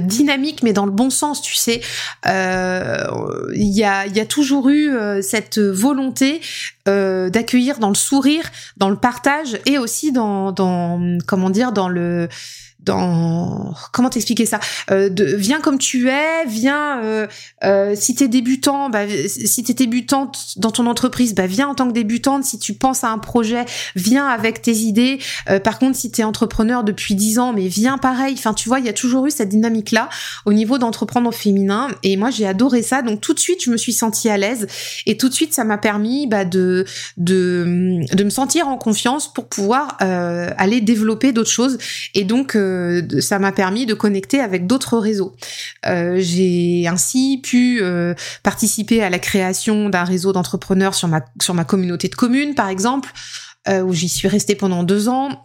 [0.00, 1.80] dynamique mais dans le bon sens tu sais.
[2.26, 3.06] Euh,
[3.54, 6.40] il y, a, y a toujours eu euh, cette volonté
[6.86, 8.44] d'accueillir dans le sourire
[8.78, 12.28] dans le partage et aussi dans, dans comment dire dans le
[12.80, 14.60] dans comment t'expliquer ça?
[14.90, 17.26] Euh, viens comme tu es viens euh,
[17.64, 21.88] euh, si t'es débutant bah, si t'es débutante dans ton entreprise bah viens en tant
[21.88, 22.44] que débutante.
[22.44, 23.64] Si tu penses à un projet
[23.96, 25.18] viens avec tes idées.
[25.64, 28.34] Par contre si t'es entrepreneur depuis 10 ans mais viens pareil.
[28.38, 30.08] Enfin tu vois il y a toujours eu cette dynamique là
[30.46, 31.88] au niveau d'entreprendre féminin.
[32.02, 33.02] Et moi j'ai adoré ça.
[33.02, 34.66] Donc tout de suite je me suis sentie à l'aise.
[35.06, 36.84] Et tout de suite ça m'a permis bah, de
[37.18, 41.78] me sentir en confiance pour pouvoir aller développer d'autres choses.
[42.14, 42.56] Et donc
[43.20, 45.34] ça m'a permis de connecter avec d'autres réseaux.
[45.86, 51.54] Euh, j'ai ainsi pu euh, participer à la création d'un réseau d'entrepreneurs sur ma sur
[51.54, 53.10] ma communauté de communes, par exemple,
[53.68, 55.44] euh, où j'y suis restée pendant deux ans.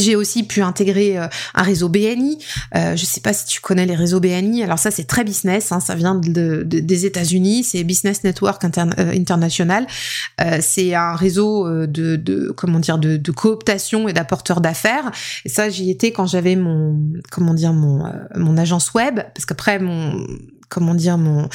[0.00, 2.38] J'ai aussi pu intégrer euh, un réseau BNI.
[2.74, 4.64] Euh, je sais pas si tu connais les réseaux BNI.
[4.64, 5.70] Alors ça, c'est très business.
[5.70, 7.62] Hein, ça vient de, des États-Unis.
[7.62, 9.86] C'est Business Network euh, International.
[10.40, 15.10] Euh, c'est un réseau de, de, comment dire de, de cooptation et d'apporteurs d'affaires.
[15.44, 16.98] Et ça, j'y étais quand j'avais mon
[17.30, 19.16] comment dire mon mon agence web.
[19.34, 20.26] Parce qu'après mon
[20.70, 21.50] comment dire mon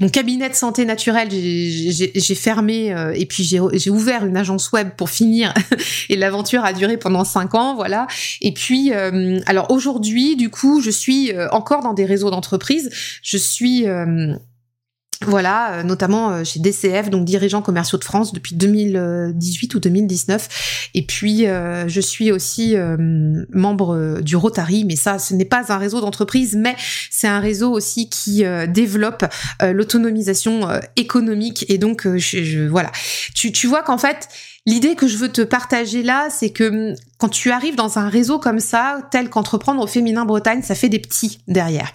[0.00, 4.90] mon cabinet de santé naturelle, j'ai fermé euh, et puis j'ai ouvert une agence web
[4.96, 5.52] pour finir.
[6.08, 8.06] et l'aventure a duré pendant cinq ans, voilà.
[8.40, 12.90] Et puis, euh, alors aujourd'hui, du coup, je suis euh, encore dans des réseaux d'entreprises.
[13.22, 13.86] Je suis
[15.26, 20.90] voilà, euh, notamment euh, chez DCF, donc dirigeants commerciaux de France depuis 2018 ou 2019.
[20.94, 22.76] Et puis, euh, je suis aussi
[23.52, 26.76] membre du Rotary, mais ça, ce n'est pas un réseau d'entreprise, mais
[27.10, 29.24] c'est un réseau aussi qui développe
[29.62, 31.64] l'autonomisation économique.
[31.68, 32.90] Et donc, voilà,
[33.34, 34.28] tu, tu vois qu'en fait,
[34.68, 38.10] L'idée que je veux te partager là, c'est que hum, quand tu arrives dans un
[38.10, 41.90] réseau comme ça, tel qu'entreprendre au féminin Bretagne, ça fait des petits derrière.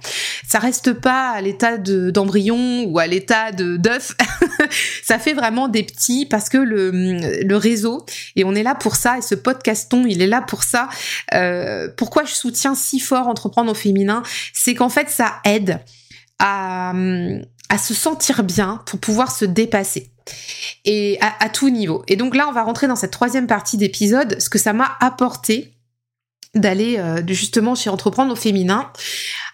[0.48, 4.16] Ça reste pas à l'état d'embryon ou à l'état d'œuf.
[5.04, 8.74] ça fait vraiment des petits parce que le, hum, le réseau, et on est là
[8.74, 10.90] pour ça, et ce podcaston, il est là pour ça.
[11.36, 15.80] Euh, pourquoi je soutiens si fort entreprendre au féminin, c'est qu'en fait, ça aide
[16.40, 20.10] à, hum, à se sentir bien pour pouvoir se dépasser
[20.86, 22.04] et à, tout niveau.
[22.08, 24.98] Et donc là, on va rentrer dans cette troisième partie d'épisode, ce que ça m'a
[25.00, 25.74] apporté
[26.56, 28.92] d'aller euh, justement chez Entreprendre au féminin.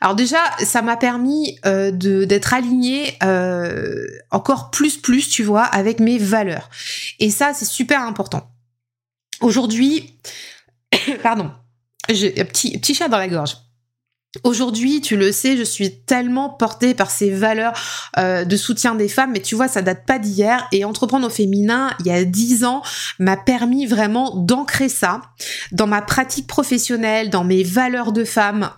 [0.01, 5.99] Alors déjà, ça m'a permis euh, d'être alignée euh, encore plus plus, tu vois, avec
[5.99, 6.69] mes valeurs.
[7.19, 8.49] Et ça, c'est super important.
[9.41, 10.13] Aujourd'hui,
[11.23, 11.51] pardon,
[12.10, 13.55] j'ai un petit, petit chat dans la gorge.
[14.43, 17.73] Aujourd'hui, tu le sais, je suis tellement portée par ces valeurs
[18.19, 20.67] euh, de soutien des femmes, mais tu vois, ça date pas d'hier.
[20.71, 22.83] Et entreprendre au féminin, il y a dix ans,
[23.17, 25.21] m'a permis vraiment d'ancrer ça
[25.71, 28.69] dans ma pratique professionnelle, dans mes valeurs de femme,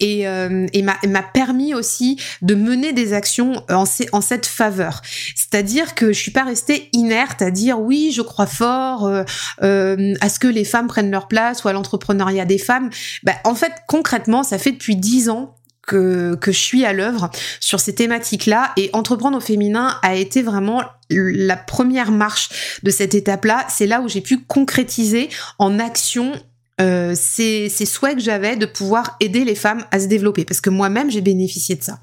[0.00, 5.02] et, euh, et m'a permis aussi de mener des actions en, en cette faveur.
[5.34, 9.24] C'est-à-dire que je suis pas restée inerte à dire oui, je crois fort euh,
[9.62, 12.90] euh à ce que les femmes prennent leur place ou à l'entrepreneuriat des femmes.
[13.22, 15.56] Bah, en fait, concrètement, ça fait depuis dix ans
[15.86, 17.30] que, que je suis à l'œuvre
[17.60, 23.14] sur ces thématiques-là et entreprendre au féminin a été vraiment la première marche de cette
[23.14, 23.66] étape-là.
[23.68, 25.28] C'est là où j'ai pu concrétiser
[25.58, 26.32] en action
[26.80, 30.70] euh, ces, souhaits que j'avais de pouvoir aider les femmes à se développer parce que
[30.70, 32.00] moi-même j'ai bénéficié de ça.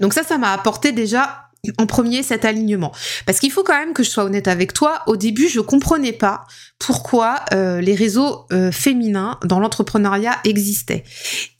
[0.00, 2.90] Donc ça, ça m'a apporté déjà en premier cet alignement.
[3.26, 5.02] Parce qu'il faut quand même que je sois honnête avec toi.
[5.06, 6.46] Au début, je comprenais pas
[6.78, 11.04] pourquoi euh, les réseaux euh, féminins dans l'entrepreneuriat existaient.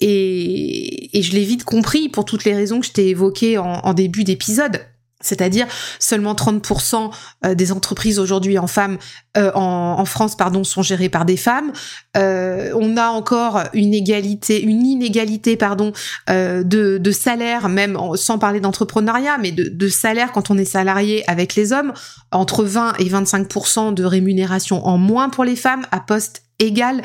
[0.00, 3.92] Et, et je l'ai vite compris pour toutes les raisons que je t'ai évoquées en
[3.92, 4.80] début d'épisode.
[5.20, 5.66] C'est-à-dire
[5.98, 7.10] seulement 30%
[7.44, 8.96] euh, des entreprises aujourd'hui en femmes
[9.36, 11.72] euh, en, France pardon sont gérées par des femmes.
[12.16, 15.92] Euh, on a encore une égalité, une inégalité pardon
[16.28, 16.62] de,
[16.98, 21.54] de, salaire, même sans parler d'entrepreneuriat, mais de, de, salaire quand on est salarié avec
[21.54, 21.92] les hommes,
[22.32, 27.02] entre 20 et 25% de rémunération en moins pour les femmes à poste égal.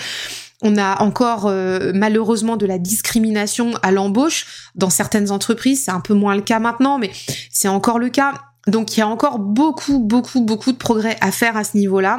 [0.67, 5.84] On a encore euh, malheureusement de la discrimination à l'embauche dans certaines entreprises.
[5.86, 7.12] C'est un peu moins le cas maintenant, mais
[7.51, 8.34] c'est encore le cas.
[8.65, 12.17] Donc il y a encore beaucoup, beaucoup, beaucoup de progrès à faire à ce niveau-là.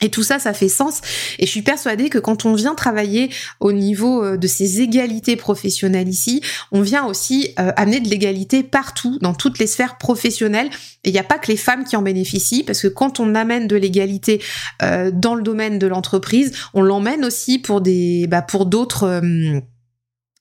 [0.00, 1.00] Et tout ça, ça fait sens.
[1.38, 5.36] Et je suis persuadée que quand on vient travailler au niveau euh, de ces égalités
[5.36, 10.70] professionnelles ici, on vient aussi euh, amener de l'égalité partout, dans toutes les sphères professionnelles.
[11.04, 13.34] Et il n'y a pas que les femmes qui en bénéficient, parce que quand on
[13.34, 14.42] amène de l'égalité
[14.82, 19.20] euh, dans le domaine de l'entreprise, on l'emmène aussi pour des, bah, pour d'autres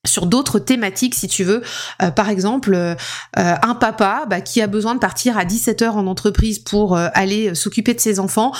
[0.07, 1.61] sur d'autres thématiques si tu veux.
[2.01, 2.95] Euh, par exemple euh,
[3.35, 7.09] un papa bah, qui a besoin de partir à 17 heures en entreprise pour euh,
[7.13, 8.53] aller s'occuper de ses enfants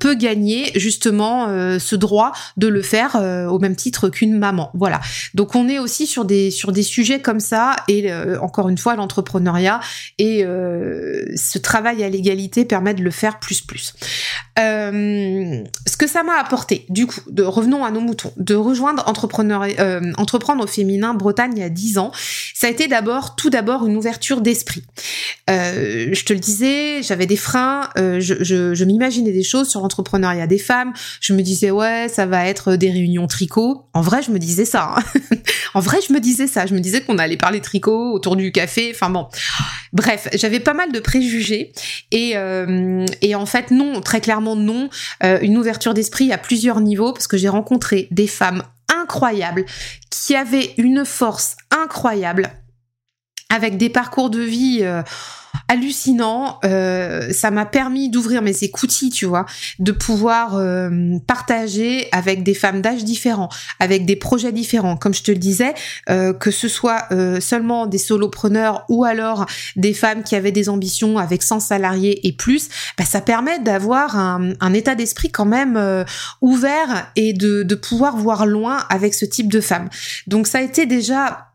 [0.00, 1.48] peut gagner justement
[1.78, 3.16] ce droit de le faire
[3.50, 4.70] au même titre qu'une maman.
[4.74, 5.00] Voilà.
[5.34, 6.50] Donc on est aussi sur des
[6.82, 9.80] sujets comme ça et encore une fois l'entrepreneuriat
[10.18, 13.94] et ce travail à l'égalité permet de le faire plus plus.
[14.56, 19.66] Ce que ça m'a apporté du coup revenons à nos moutons de rejoindre entrepreneur
[20.16, 20.66] entreprendre au
[21.14, 22.12] Bretagne il y a 10 ans,
[22.54, 24.82] ça a été d'abord, tout d'abord, une ouverture d'esprit.
[25.48, 30.46] Euh, je te le disais, j'avais des freins, euh, je, m'imaginais des choses sur l'entrepreneuriat
[30.46, 30.92] des femmes.
[31.20, 33.86] Je me disais ouais, ça va être des réunions tricot.
[33.94, 34.96] En vrai, je me disais ça.
[34.96, 35.36] Hein.
[35.74, 36.66] en vrai, je me disais ça.
[36.66, 38.90] Je me disais qu'on allait parler tricot autour du café.
[38.94, 39.28] Enfin bon,
[39.92, 41.72] bref, j'avais pas mal de préjugés
[42.10, 44.90] et euh, et en fait non, très clairement non.
[45.22, 48.62] Une ouverture d'esprit à plusieurs niveaux parce que j'ai rencontré des femmes
[49.08, 49.64] incroyable,
[50.10, 52.50] qui avait une force incroyable,
[53.48, 55.02] avec des parcours de vie euh,
[55.68, 56.58] hallucinant.
[56.64, 59.46] Euh, ça m'a permis d'ouvrir mes écoutilles, tu vois,
[59.78, 64.96] de pouvoir euh, partager avec des femmes d'âge différents, avec des projets différents.
[64.96, 65.74] Comme je te le disais,
[66.08, 67.08] euh, que ce soit
[67.40, 72.32] seulement des solopreneurs ou alors des femmes qui avaient des ambitions avec 100 salariés et
[72.32, 76.04] plus, bah, ça permet d'avoir un, état d'esprit quand même
[76.40, 79.88] ouvert et de pouvoir voir loin avec ce type de femmes.
[80.26, 81.47] Donc ça a été déjà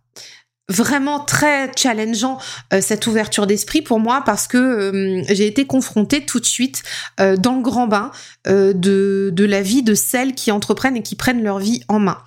[0.73, 2.38] vraiment très challengeant
[2.81, 6.83] cette ouverture d'esprit pour moi parce que j'ai été confrontée tout de suite
[7.17, 8.12] dans le grand bain
[8.45, 12.17] de, de la vie de celles qui entreprennent et qui prennent leur vie en main.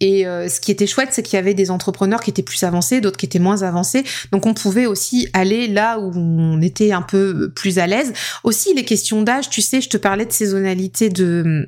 [0.00, 3.00] Et ce qui était chouette, c'est qu'il y avait des entrepreneurs qui étaient plus avancés,
[3.00, 4.04] d'autres qui étaient moins avancés.
[4.32, 8.12] Donc on pouvait aussi aller là où on était un peu plus à l'aise.
[8.42, 11.66] Aussi les questions d'âge, tu sais, je te parlais de saisonnalité de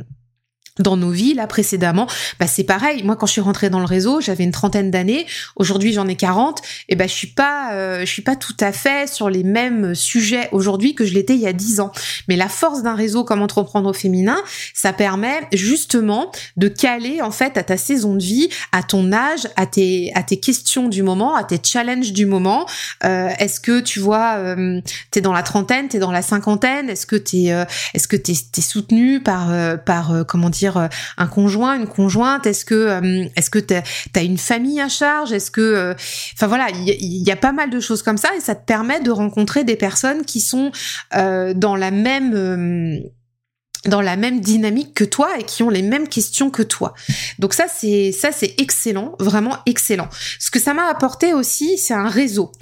[0.78, 2.06] dans nos vies là précédemment,
[2.38, 3.02] bah c'est pareil.
[3.02, 5.26] Moi quand je suis rentrée dans le réseau, j'avais une trentaine d'années.
[5.56, 6.60] Aujourd'hui j'en ai 40.
[6.88, 9.94] Et ben je suis pas, euh, je suis pas tout à fait sur les mêmes
[9.94, 11.92] sujets aujourd'hui que je l'étais il y a 10 ans.
[12.28, 14.38] Mais la force d'un réseau comme entreprendre au féminin,
[14.74, 19.48] ça permet justement de caler en fait à ta saison de vie, à ton âge,
[19.56, 22.66] à tes à tes questions du moment, à tes challenges du moment.
[23.04, 27.06] Euh, est-ce que tu vois, euh, t'es dans la trentaine, t'es dans la cinquantaine, est-ce
[27.06, 27.64] que t'es euh,
[27.94, 29.48] est-ce que t'es es soutenu par
[29.84, 33.82] par comment dire euh, un conjoint, une conjointe Est-ce que euh, est-ce que t'as
[34.14, 35.32] as une famille à charge?
[35.32, 35.94] Est-ce que euh,
[36.34, 39.00] enfin voilà, il y, a pas mal de choses comme ça et ça te permet
[39.00, 40.72] de rencontrer des personnes qui sont
[41.12, 43.02] dans la même
[43.84, 46.94] dans la même dynamique que toi et qui ont les mêmes questions que toi.
[47.38, 50.08] Donc ça c'est ça c'est excellent, vraiment excellent.
[50.38, 52.52] Ce que ça m'a apporté aussi, c'est un réseau.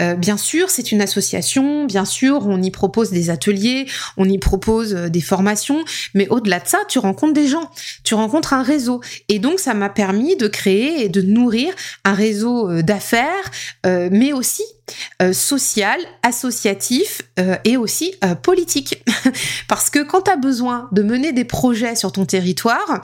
[0.00, 3.86] Euh, bien sûr, c'est une association, bien sûr, on y propose des ateliers,
[4.16, 5.84] on y propose euh, des formations,
[6.14, 7.70] mais au-delà de ça, tu rencontres des gens,
[8.04, 9.00] tu rencontres un réseau.
[9.28, 11.72] Et donc, ça m'a permis de créer et de nourrir
[12.04, 13.50] un réseau euh, d'affaires,
[13.84, 14.62] mais aussi
[15.32, 17.22] social, associatif
[17.64, 19.04] et aussi politique.
[19.68, 23.00] Parce que quand tu as besoin de mener des projets sur ton territoire,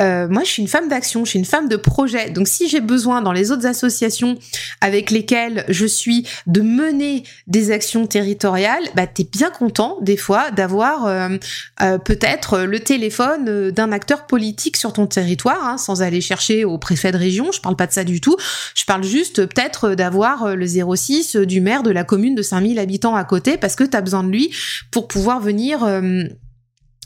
[0.00, 2.30] euh, moi, je suis une femme d'action, je suis une femme de projet.
[2.30, 4.38] Donc, si j'ai besoin dans les autres associations
[4.80, 10.50] avec lesquelles je suis de mener des actions territoriales, bah, t'es bien content des fois
[10.50, 11.36] d'avoir euh,
[11.82, 16.78] euh, peut-être le téléphone d'un acteur politique sur ton territoire, hein, sans aller chercher au
[16.78, 17.52] préfet de région.
[17.52, 18.36] Je parle pas de ça du tout.
[18.74, 23.14] Je parle juste peut-être d'avoir le 06 du maire de la commune de 5000 habitants
[23.14, 24.54] à côté parce que t'as besoin de lui
[24.90, 25.84] pour pouvoir venir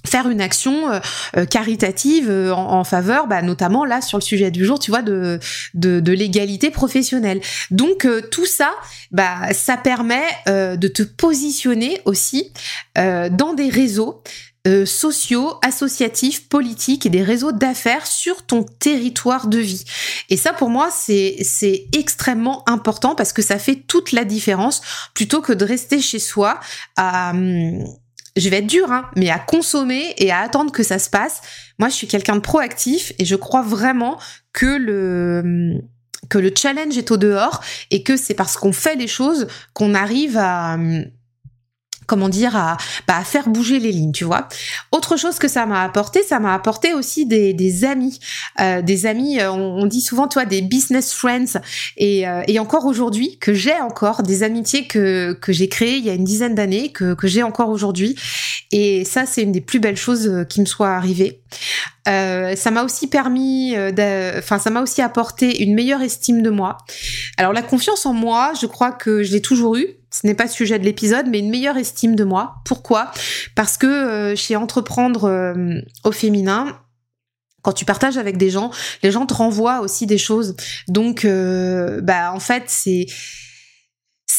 [0.07, 1.01] faire une action euh,
[1.37, 5.03] euh, caritative euh, en, faveur, bah, notamment là sur le sujet du jour, tu vois,
[5.03, 5.41] de,
[5.75, 7.41] de, l'égalité professionnelle.
[7.71, 8.71] Donc tout ça,
[9.11, 12.53] bah, ça permet de te positionner aussi
[12.95, 14.23] dans des réseaux
[14.85, 19.85] sociaux, associatifs, politiques et des réseaux d'affaires sur ton territoire de vie.
[20.31, 24.81] Et ça, pour moi, c'est, c'est extrêmement important parce que ça fait toute la différence
[25.15, 26.61] plutôt que de rester chez soi
[26.97, 27.85] à, hum,
[28.37, 31.41] je vais être dur, hein, mais à consommer et à attendre que ça se passe.
[31.79, 34.19] Moi, je suis quelqu'un de proactif et je crois vraiment
[34.53, 35.81] que le
[36.29, 37.61] que le challenge est au dehors
[37.93, 40.77] et que c'est parce qu'on fait les choses qu'on arrive à
[42.07, 42.77] comment dire à,
[43.07, 44.49] bah, à faire bouger les lignes tu vois.
[44.93, 48.19] Autre chose que ça m'a apporté ça m'a apporté aussi des, amis.
[48.61, 51.61] Euh, des amis euh, on, dit souvent toi des business friends.
[51.97, 56.05] Et, euh, et encore aujourd'hui que j'ai encore des amitiés que, que j'ai créées il
[56.05, 58.17] y a une dizaine d'années que, j'ai encore aujourd'hui.
[58.73, 61.41] Et ça c'est une des plus belles choses euh, qui me soit arrivée.
[62.09, 63.75] Euh, ça m'a aussi permis,
[64.39, 66.79] enfin ça m'a aussi apporté une meilleure estime de moi.
[67.37, 70.45] Alors la confiance en moi, je crois que je l'ai toujours eue ce n'est pas
[70.45, 72.57] le sujet de l'épisode, mais une meilleure estime de moi.
[72.65, 73.11] Pourquoi?
[73.55, 76.79] Parce que euh, chez Entreprendre euh, au féminin,
[77.61, 78.71] quand tu partages avec des gens,
[79.03, 80.57] les gens te renvoient aussi des choses.
[80.89, 83.07] Donc, euh, bah en fait, c'est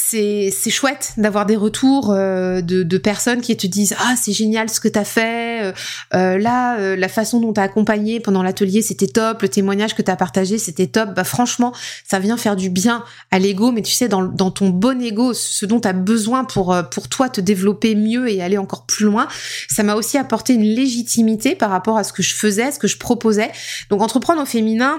[0.09, 4.79] c'est chouette d'avoir des retours euh, de, personnes qui te disent ah c'est génial ce
[4.79, 5.71] que t'as fait euh,
[6.13, 10.15] euh là la façon dont t'as accompagné pendant l'atelier c'était top le témoignage que t'as
[10.15, 11.13] partagé c'était top.
[11.13, 11.73] Bah franchement
[12.07, 15.33] ça vient faire du bien à l'ego mais tu sais dans, dans ton bon ego
[15.33, 19.27] ce dont t'as besoin pour pour toi te développer mieux et aller encore plus loin
[19.69, 22.87] ça m'a aussi apporté une légitimité par rapport à ce que je faisais ce que
[22.87, 23.51] je proposais.
[23.89, 24.97] Donc entreprendre au féminin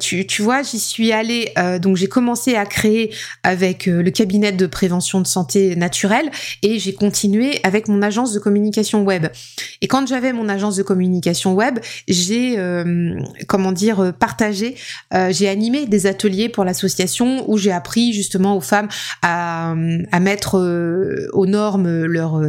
[0.00, 3.12] tu tu vois j'y suis allée donc j'ai commencé à créer
[3.42, 6.30] avec le cabinet de prévention de santé naturelle
[6.62, 9.26] et j'ai continué avec mon agence de communication web.
[9.80, 14.76] Et quand j'avais mon agence de communication web, j'ai euh, comment dire partagé,
[15.14, 18.88] euh, j'ai animé des ateliers pour l'association où j'ai appris justement aux femmes
[19.22, 19.74] à,
[20.12, 22.40] à mettre euh, aux normes leur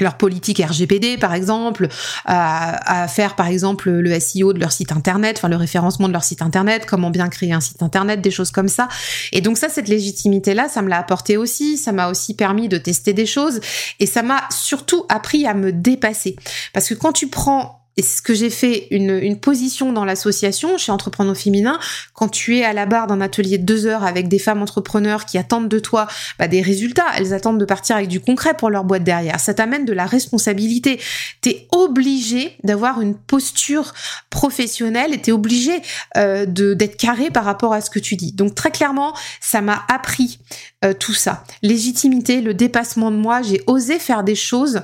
[0.00, 1.88] leur politique RGPD par exemple,
[2.24, 6.24] à, faire par exemple le SEO de leur site internet, enfin le référencement de leur
[6.24, 8.88] site internet, comment bien créer un site internet, des choses comme ça.
[9.32, 12.68] Et donc ça, cette légitimité là, ça me l'a apporté aussi, ça m'a aussi permis
[12.68, 13.60] de tester des choses
[14.00, 16.36] et ça m'a surtout appris à me dépasser.
[16.72, 20.92] Parce que quand tu prends et ce que j'ai fait, une, position dans l'association chez
[20.92, 21.78] Entrepreneurs Féminin.
[22.14, 25.24] Quand tu es à la barre d'un atelier de deux heures avec des femmes entrepreneurs
[25.24, 26.06] qui attendent de toi
[26.38, 29.40] bah, des résultats, elles attendent de partir avec du concret pour leur boîte derrière.
[29.40, 31.00] Ça t'amène de la responsabilité.
[31.40, 33.94] T'es obligé d'avoir une posture
[34.30, 35.80] professionnelle et t'es obligé
[36.16, 38.32] euh, d'être carré par rapport à ce que tu dis.
[38.32, 40.38] Donc très clairement, ça m'a appris
[40.84, 41.44] euh, tout ça.
[41.62, 44.82] Légitimité, le dépassement de moi, j'ai osé faire des choses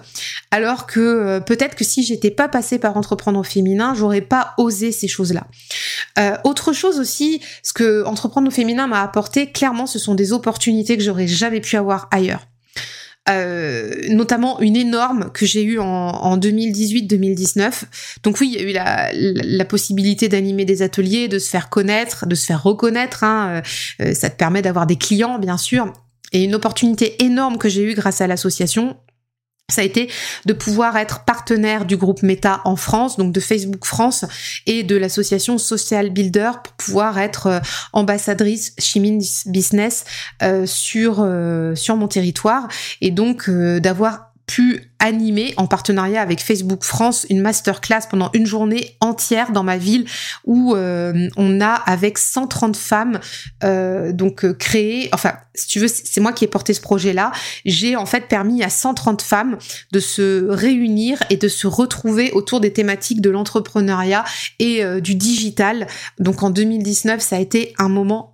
[0.53, 4.53] alors que euh, peut-être que si j'étais pas passée par entreprendre au féminin, j'aurais pas
[4.59, 5.47] osé ces choses-là.
[6.19, 10.33] Euh, autre chose aussi, ce que entreprendre au féminin m'a apporté, clairement, ce sont des
[10.33, 12.47] opportunités que j'aurais jamais pu avoir ailleurs.
[13.31, 17.85] Euh, notamment une énorme que j'ai eue en, 2018-2019.
[18.25, 22.27] Donc oui, il y a eu la, possibilité d'animer des ateliers, de se faire connaître,
[22.27, 23.23] de se faire reconnaître.
[23.25, 23.63] Hein.
[24.13, 25.93] Ça te permet d'avoir des clients, bien sûr.
[26.33, 28.97] Et une opportunité énorme que j'ai eue grâce à l'association,
[29.69, 30.11] ça a été
[30.45, 34.25] de pouvoir être partenaire du groupe Meta en France, donc de Facebook France
[34.67, 37.61] et de l'association Social Builder pour pouvoir être euh,
[37.93, 40.05] ambassadrice Chimin Business
[40.43, 42.69] euh, sur euh, sur mon territoire
[43.01, 48.97] et donc d'avoir pu animer en partenariat avec Facebook France une masterclass pendant une journée
[49.01, 50.05] entière dans ma ville
[50.45, 53.19] où euh, on a avec 130 femmes
[53.65, 57.15] euh, donc euh, créé enfin si tu veux c'est moi qui ai porté ce projet
[57.15, 57.33] là
[57.65, 59.57] j'ai en fait permis à 130 femmes
[59.91, 64.25] de se réunir et de se retrouver autour des thématiques de l'entrepreneuriat
[64.59, 65.87] et du digital.
[66.19, 68.32] Donc en 2019 ça a été un moment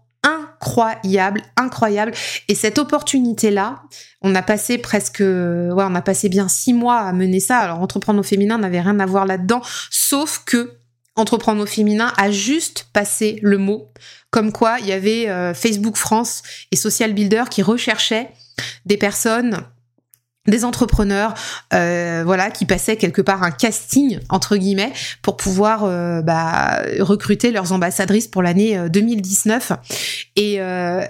[0.61, 2.12] incroyable, incroyable.
[2.48, 3.82] Et cette opportunité-là,
[4.22, 7.59] on a passé presque, ouais, on a passé bien six mois à mener ça.
[7.59, 10.72] Alors, entreprendre au féminin n'avait rien à voir là-dedans, sauf que
[11.16, 13.88] entreprendre au féminin a juste passé le mot,
[14.30, 18.30] comme quoi il y avait euh, Facebook France et Social Builder qui recherchaient
[18.86, 19.64] des personnes
[20.49, 21.34] des entrepreneurs
[21.74, 24.92] euh, voilà qui passaient quelque part un casting entre guillemets
[25.22, 29.72] pour pouvoir euh, bah, recruter leurs ambassadrices pour l'année 2019
[30.38, 31.05] euh,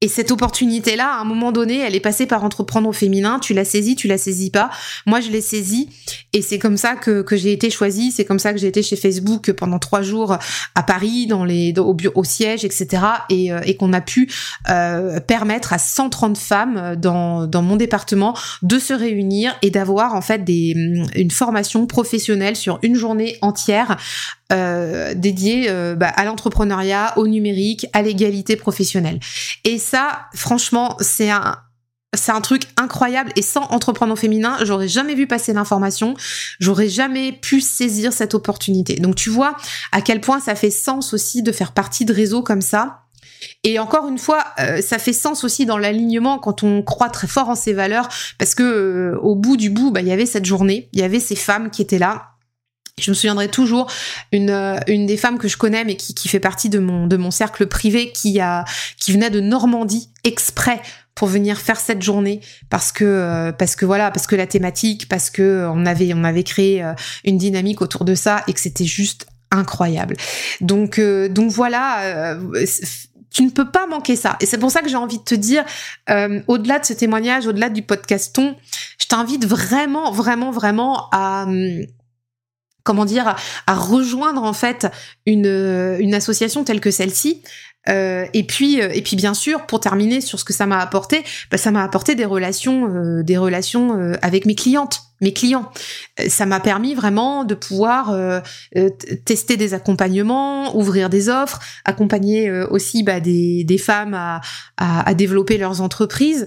[0.00, 3.40] et et cette opportunité-là, à un moment donné, elle est passée par entreprendre au féminin.
[3.40, 4.70] Tu la saisis, tu la saisis pas.
[5.04, 5.88] Moi, je l'ai saisie.
[6.32, 8.12] Et c'est comme ça que, que j'ai été choisie.
[8.12, 10.38] C'est comme ça que j'ai été chez Facebook pendant trois jours
[10.76, 13.02] à Paris, dans les, au, au siège, etc.
[13.30, 14.32] Et, euh, et qu'on a pu
[14.70, 20.20] euh, permettre à 130 femmes dans, dans mon département de se réunir et d'avoir en
[20.20, 20.72] fait des,
[21.16, 23.96] une formation professionnelle sur une journée entière
[24.52, 29.20] euh, dédiée euh, bah, à l'entrepreneuriat, au numérique, à l'égalité professionnelle.
[29.64, 31.56] Et ça, franchement, c'est un,
[32.14, 36.14] c'est un truc incroyable et sans entreprendre au féminin, j'aurais jamais vu passer l'information,
[36.60, 38.94] j'aurais jamais pu saisir cette opportunité.
[38.96, 39.56] Donc tu vois
[39.92, 43.02] à quel point ça fait sens aussi de faire partie de réseaux comme ça.
[43.64, 47.26] Et encore une fois, euh, ça fait sens aussi dans l'alignement quand on croit très
[47.26, 50.26] fort en ses valeurs, parce que euh, au bout du bout, bah, il y avait
[50.26, 52.35] cette journée, il y avait ces femmes qui étaient là,
[53.02, 53.90] je me souviendrai toujours
[54.32, 57.06] une euh, une des femmes que je connais mais qui, qui fait partie de mon
[57.06, 58.64] de mon cercle privé qui a
[58.98, 60.80] qui venait de Normandie exprès
[61.14, 62.40] pour venir faire cette journée
[62.70, 66.24] parce que euh, parce que voilà parce que la thématique parce que on avait on
[66.24, 66.94] avait créé euh,
[67.24, 70.16] une dynamique autour de ça et que c'était juste incroyable.
[70.62, 72.34] Donc donc voilà
[73.30, 74.38] tu ne peux pas manquer ça.
[74.40, 75.62] Et c'est pour ça que j'ai envie de te dire,
[76.48, 78.56] au-delà de ce témoignage, au-delà du podcaston,
[78.98, 81.84] je t'invite vraiment, vraiment, vraiment à, hum,
[82.86, 84.86] comment dire, à, rejoindre en fait
[85.26, 85.46] une,
[85.98, 87.42] une association telle que celle-ci.
[87.88, 90.78] Euh, et puis, euh, et puis bien sûr, pour terminer sur ce que ça m'a
[90.78, 95.70] apporté, bah, ça m'a apporté des relations, euh, des relations avec mes clientes, mes clients.
[96.28, 98.14] Ça m'a permis vraiment de pouvoir
[99.24, 104.40] tester des accompagnements, ouvrir des offres, accompagner aussi bah, des, des femmes à,
[104.76, 106.46] à, à développer leurs entreprises.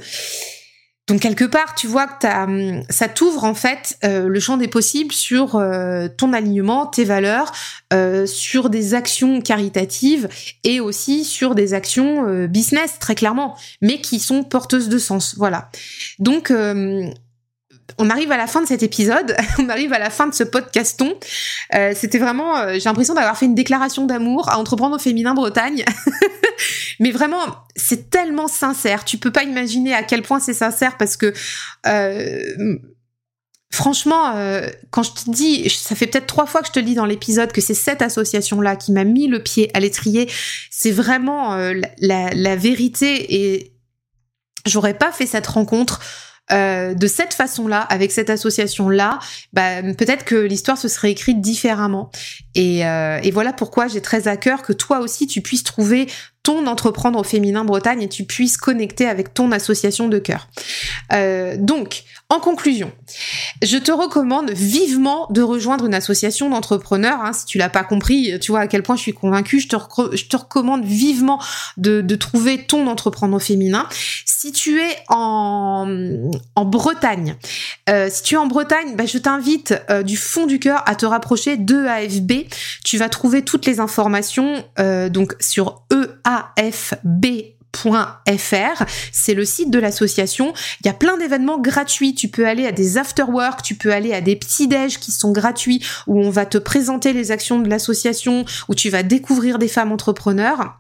[1.10, 4.68] Donc quelque part, tu vois que hum, ça t'ouvre en fait euh, le champ des
[4.68, 7.52] possibles sur euh, ton alignement, tes valeurs,
[7.92, 10.30] euh, sur des actions caritatives
[10.64, 15.36] et aussi sur des actions business très clairement, mais qui sont porteuses de sens.
[15.36, 15.70] Voilà.
[16.20, 16.54] Donc
[17.98, 20.44] on arrive à la fin de cet épisode, on arrive à la fin de ce
[20.44, 21.16] podcaston.
[21.76, 25.34] Euh, C'était vraiment, euh, j'ai l'impression d'avoir fait une déclaration d'amour à entreprendre au féminin
[25.34, 25.84] Bretagne.
[27.00, 27.44] Mais vraiment,
[27.76, 29.06] c'est tellement sincère.
[29.06, 31.34] Tu peux pas imaginer à quel point c'est sincère parce que
[31.88, 32.78] euh,
[33.72, 34.34] franchement,
[34.90, 37.54] quand je te dis, ça fait peut-être trois fois que je te dis dans l'épisode
[37.54, 40.30] que c'est cette association-là qui m'a mis le pied à l'étrier.
[40.70, 43.74] C'est vraiment la, la vérité et
[44.66, 46.02] j'aurais pas fait cette rencontre
[46.52, 49.20] euh, de cette façon-là, avec cette association-là,
[49.54, 52.12] bah, peut-être que l'histoire se serait écrite différemment.
[52.56, 56.08] Et, euh, et voilà pourquoi j'ai très à cœur que toi aussi tu puisses trouver
[56.44, 60.48] ton entreprendre au féminin Bretagne et tu puisses connecter avec ton association de cœur.
[61.14, 62.92] Euh, donc, en conclusion,
[63.62, 67.20] je te recommande vivement de rejoindre une association d'entrepreneurs.
[67.22, 69.60] Hein, si tu l'as pas compris, tu vois à quel point je suis convaincue.
[69.60, 71.42] Je te, recommande vivement
[71.78, 73.88] de, trouver ton entrepreneur féminin.
[74.26, 75.86] Si tu es en,
[76.56, 77.36] Bretagne,
[77.90, 79.74] euh, si tu es en Bretagne, bah, je t'invite
[80.06, 82.39] du fond du cœur à te rapprocher de AFB.
[82.84, 87.26] Tu vas trouver toutes les informations euh, donc sur EAFB
[87.76, 90.54] fr c'est le site de l'association.
[90.82, 92.16] Il y a plein d'événements gratuits.
[92.16, 95.32] Tu peux aller à des after-work, tu peux aller à des petits déj qui sont
[95.32, 99.68] gratuits où on va te présenter les actions de l'association, où tu vas découvrir des
[99.68, 100.80] femmes entrepreneurs.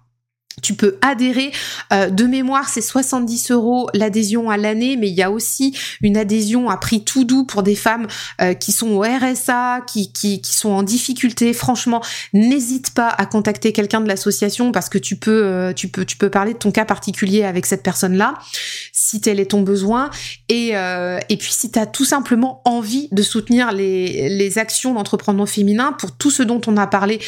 [0.61, 1.51] Tu peux adhérer.
[1.93, 6.17] Euh, de mémoire, c'est 70 euros l'adhésion à l'année, mais il y a aussi une
[6.17, 8.07] adhésion à prix tout doux pour des femmes
[8.41, 11.53] euh, qui sont au RSA, qui, qui, sont en difficulté.
[11.53, 12.01] Franchement,
[12.33, 16.17] n'hésite pas à contacter quelqu'un de l'association parce que tu peux, euh, tu peux, tu
[16.17, 18.33] peux parler de ton cas particulier avec cette personne-là,
[18.91, 20.09] si tel est ton besoin.
[20.49, 20.69] Et,
[21.29, 25.93] et puis, si tu as tout simplement envie de soutenir les, les actions d'entreprendre féminin
[25.93, 27.19] pour tout ce dont on a parlé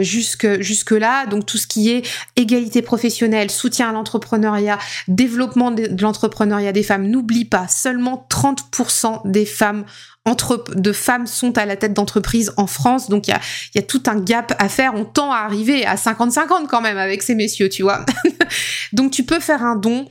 [0.00, 2.02] jusque, jusque là, donc tout ce qui est
[2.36, 4.78] égalité professionnelle, soutien à l'entrepreneuriat,
[5.08, 7.06] développement de l'entrepreneuriat des femmes.
[7.06, 9.84] N'oublie pas, seulement 30% des femmes
[10.28, 13.08] entre, de femmes sont à la tête d'entreprise en France.
[13.08, 13.40] Donc il y a,
[13.74, 14.94] y a tout un gap à faire.
[14.94, 18.04] On tend à arriver à 50-50 quand même avec ces messieurs, tu vois.
[18.92, 20.06] donc tu peux faire un don.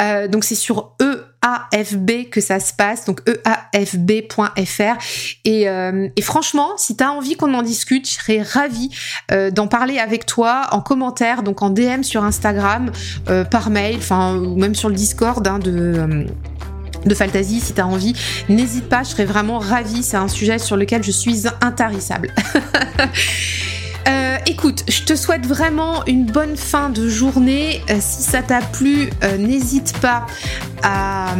[0.00, 3.20] Euh, donc c'est sur eux AFB que ça se passe, donc
[3.74, 4.98] eafb.fr.
[5.44, 8.90] Et, euh, et franchement, si tu as envie qu'on en discute, je serais ravie
[9.30, 12.90] euh, d'en parler avec toi en commentaire, donc en DM sur Instagram,
[13.28, 16.26] euh, par mail, enfin ou même sur le Discord hein, de
[17.04, 18.14] de Fantasy si t'as envie,
[18.48, 22.32] n'hésite pas, je serais vraiment ravie, c'est un sujet sur lequel je suis intarissable.
[24.08, 27.82] Euh, écoute, je te souhaite vraiment une bonne fin de journée.
[27.90, 30.26] Euh, si ça t'a plu, euh, n'hésite pas
[30.82, 31.36] à,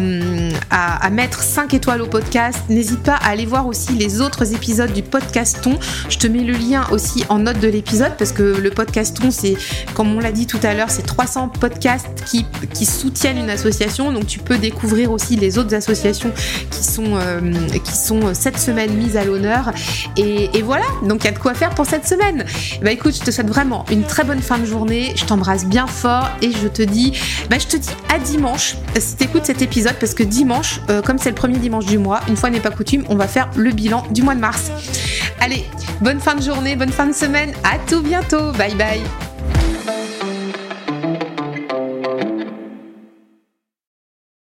[1.11, 2.59] mettre 5 étoiles au podcast.
[2.69, 5.79] N'hésite pas à aller voir aussi les autres épisodes du podcaston.
[6.09, 9.57] Je te mets le lien aussi en note de l'épisode parce que le podcaston, c'est,
[9.95, 12.47] comme on l'a dit tout à l'heure, c'est 300 podcasts qui,
[12.87, 14.13] soutiennent une association.
[14.13, 16.33] Donc tu peux découvrir aussi les autres associations
[16.71, 19.73] qui sont, cette semaine mises à l'honneur.
[20.17, 22.45] Et voilà, donc il y a de quoi faire pour cette semaine.
[22.83, 25.13] Bah écoute, je te souhaite vraiment une très bonne fin de journée.
[25.17, 27.13] Je t'embrasse bien fort et je te dis,
[27.51, 31.19] bah je te dis à dimanche si t'écoutes cet épisode parce que dimanche, euh, comme
[31.19, 33.71] c'est le premier dimanche du mois, une fois n'est pas coutume, on va faire le
[33.71, 34.71] bilan du mois de mars.
[35.41, 35.65] Allez,
[36.01, 37.53] bonne fin de journée, bonne fin de semaine.
[37.65, 38.53] À tout bientôt.
[38.53, 39.32] Bye bye.